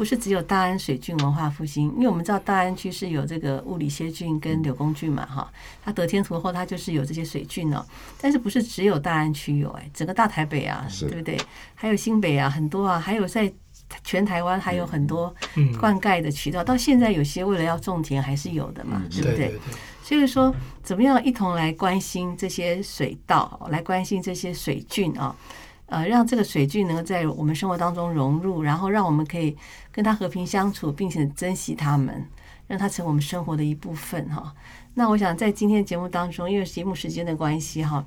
[0.00, 5.52] 不是只有大安水郡文化复兴，因为我们知道大安区是有这个物理歇郡跟柳公郡嘛，哈，
[5.84, 7.84] 它得天图厚它就是有这些水郡哦。
[8.18, 9.68] 但是不是只有大安区有？
[9.72, 11.38] 哎，整个大台北啊，对不对？
[11.74, 13.52] 还有新北啊，很多啊，还有在
[14.02, 15.34] 全台湾还有很多
[15.78, 19.60] 灌溉的渠道，到现在有些为了要种田还是有的嘛，对不对？
[20.02, 20.50] 所以说，
[20.82, 25.36] 怎么样一同来关心这些水稻，来关心这些水郡啊？
[25.86, 29.56] 呃，让这个水郡能够在我们生活当中融入，然后让我们可以
[29.92, 32.24] 跟他和平相处，并且珍惜他们，
[32.66, 34.54] 让他成为我们生活的一部分哈。
[34.94, 38.04] 那我想在今天节目当中，因为节目时间的关系哈，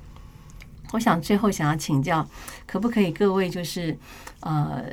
[0.92, 2.26] 我想最后想要请教，
[2.66, 3.96] 可不可以各位就是
[4.40, 4.84] 呃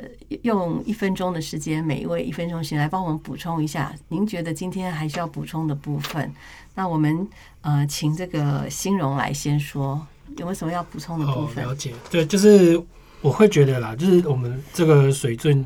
[0.42, 6.32] 用一分钟的时间，每一位一分钟时间来帮我们补充一下，您觉得今天还需要补充的部分？
[6.74, 7.28] 那我们
[7.60, 10.06] 呃请这个新荣来先说。
[10.38, 11.62] 有没有什么要补充的部分？
[11.62, 12.82] 了解，对，就是
[13.22, 15.64] 我会觉得啦，就是我们这个水圳，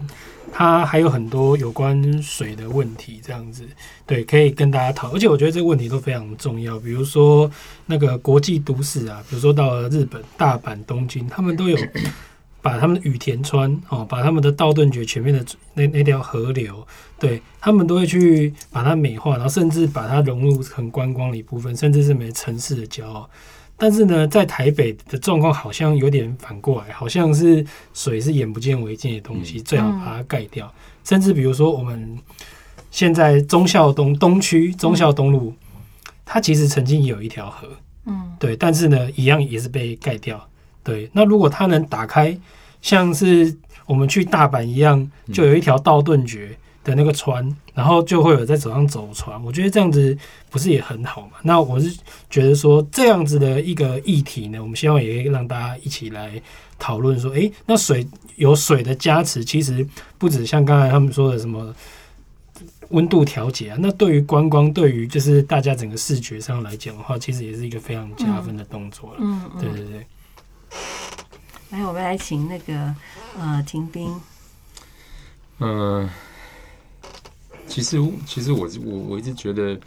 [0.52, 3.64] 它还有很多有关水的问题，这样子，
[4.07, 5.11] 对，可以跟大家讨。
[5.12, 7.50] 而且我觉得这个问题都非常重要，比如说
[7.86, 11.78] 那个国际都市啊，比如说到了日本大阪、东京，他们都有
[12.61, 15.42] 把他们的羽田川哦，把他们的道顿崛前面的
[15.72, 16.86] 那那条河流，
[17.18, 23.30] 对他们都会去把它美化，然后甚至把它融入成观光的一部分，甚至是每城市的骄傲。
[23.78, 30.72] 但是呢，在台北的状况好像有点反过来，好像是水是眼不见为净的东西，最好把它盖掉。
[31.04, 32.18] 甚至比如说，我们
[32.90, 35.54] 现在忠孝东东区忠孝东路，
[36.24, 37.68] 它其实曾经有一条河，
[38.06, 40.48] 嗯，对，但是呢，一样也是被盖掉。
[40.82, 42.36] 对，那如果它能打开，
[42.80, 43.54] 像是
[43.84, 46.56] 我们去大阪一样，就有一条道顿崛。
[46.87, 50.16] 的那个船，然后就会有在手上走船，我觉得这样子
[50.49, 51.32] 不是也很好嘛？
[51.43, 51.99] 那我是
[52.30, 56.41] 觉得说这样子的一个议题呢，我们希望也可以让大家一起来
[56.78, 58.07] 讨论说，诶，那水
[58.37, 59.84] 有水的加持，其实
[60.16, 61.74] 不止像刚才他们说的什么
[62.91, 69.16] 温度调节啊，那对于观光，对于就是大家整个视觉上来讲的话，其实也是一个非常加分的动作了。
[69.18, 70.07] 嗯，对对对。
[71.70, 72.95] 来，我们来请那个
[73.37, 74.14] 呃，停兵。
[75.59, 76.09] 嗯。
[77.68, 79.78] 其实，其实我我我一直觉得，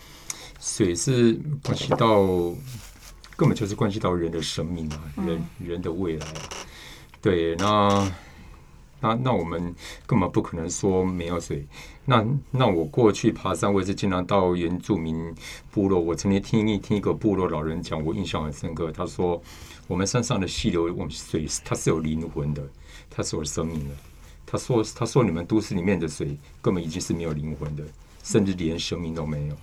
[0.60, 2.24] 水是关系到，
[3.36, 6.28] 根本就是关系到人的生命啊，人人的未来。
[7.22, 8.12] 对，那
[9.00, 9.74] 那那我们
[10.06, 11.66] 根本不可能说没有水。
[12.06, 15.34] 那那我过去爬山，我也是经常到原住民
[15.72, 16.00] 部落。
[16.00, 18.92] 我曾经听一听一个部落老人讲，我印象很深刻。
[18.92, 19.42] 他说，
[19.88, 22.62] 我们山上的溪流，我们水它是有灵魂的，
[23.10, 23.96] 它是有生命的。
[24.52, 27.84] 他说：“他说你们都市里面的水根本已经是没有灵魂的，
[28.24, 29.56] 甚至连生命都没有。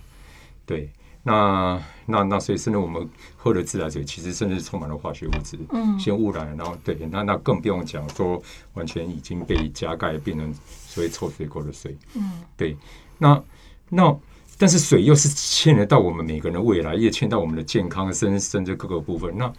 [0.65, 0.89] 对，
[1.23, 8.41] 那那那所以，甚至我们喝的自来水，其实甚至充满了化学物质，嗯，先污染，然后对，那那更不用讲说，
[8.75, 10.53] 完全已经被加盖，变成
[10.87, 11.93] 所谓臭水沟的水。
[12.15, 12.77] 嗯，对，
[13.17, 13.43] 那
[13.89, 14.17] 那
[14.57, 19.37] 但是水又是牵连到我们每个人的未来，也牵到我们的健康，甚甚至各个部分。
[19.37, 19.51] 那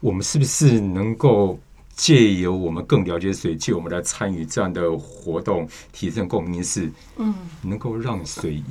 [0.00, 1.58] 我们是不是能够？”
[1.96, 7.32] 借由我们更了解水，借我们来参与这样的活动，提升共鸣是，嗯，
[7.62, 8.62] 能够让水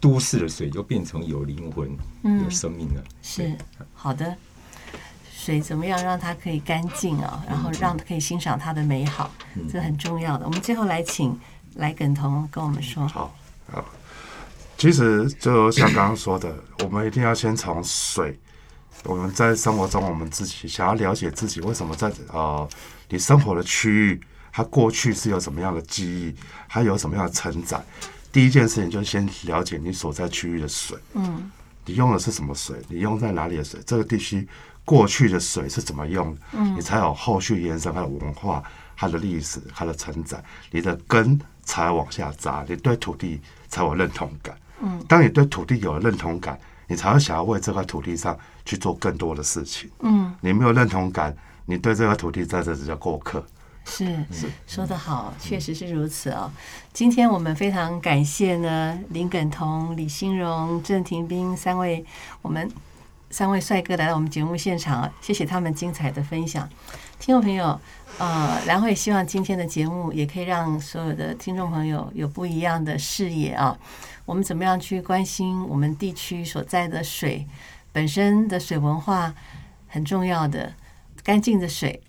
[0.00, 1.90] 都市的水又变成有灵魂、
[2.42, 3.04] 有生命的。
[3.22, 3.54] 是
[3.92, 4.34] 好的，
[5.30, 7.44] 水怎么样让它可以干净啊？
[7.46, 9.30] 然后让可以欣赏它的美好，
[9.70, 10.46] 这很重要的。
[10.46, 11.38] 我们最后来请
[11.74, 13.06] 来耿彤跟我们说。
[13.08, 13.36] 好
[13.70, 13.84] 好，
[14.78, 18.38] 其实就像刚刚说的，我们一定要先从水。
[19.04, 22.68] 我们在生活中，我们自己想要了解自己为什么在呃
[23.08, 24.20] 你生活的区域，
[24.52, 26.34] 它过去是有什么样的记忆，
[26.68, 27.82] 它有什么样的承载。
[28.30, 31.50] 第一件事情就是先了解你所在区域的水，嗯，
[31.86, 34.46] 你用的是什么水，你用在哪里的水，这个地区
[34.84, 38.62] 过去的水是怎么用，嗯，你才有后续延伸它的文化、
[38.96, 44.54] 它的历史、它的承载，你的根才往下扎，你对土地才有认同感。
[44.82, 46.58] 嗯，当你对土地有了认同感。
[46.90, 48.36] 你才会想要为这块土地上
[48.70, 49.90] 去做更多的事情。
[49.98, 53.44] 嗯，你没有认同感，你对这个土地在这只叫过客。
[53.84, 56.48] 是是，说得好，确实是如此哦。
[56.92, 62.04] 今天我们非常感谢呢林耿彤、李新荣、郑廷斌三位
[62.42, 62.70] 我们
[63.30, 66.68] 三位帅哥来到我们节目现场，谢谢他们精彩的分享。
[67.18, 67.80] 听众朋友，
[68.18, 73.76] 呃，梁慧希望今天的节目也可以让所有的听众朋友有不一样的视野啊。
[74.26, 77.44] 我们怎么样去关心我们地区所在的水
[77.92, 79.34] 本身的水文化
[79.86, 80.72] 很重要的
[81.22, 82.02] 干净的水。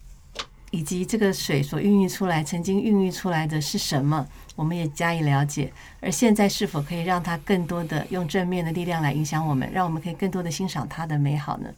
[0.74, 4.26] 以及这个水所孕育出来，曾经孕育出来的是什么，
[4.56, 5.70] 我们也加以了解。
[6.00, 11.70] 而现在是否可以让它更多的用正面的力量来影响我们，让我们可以更多的欣赏它的美好呢？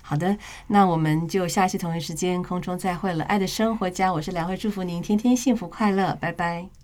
[0.00, 0.34] 好的，
[0.68, 3.22] 那我们就下期同一时间空中再会了。
[3.24, 6.77] 爱的生活家，我是梁慧，祝福您天天幸福快乐，拜拜。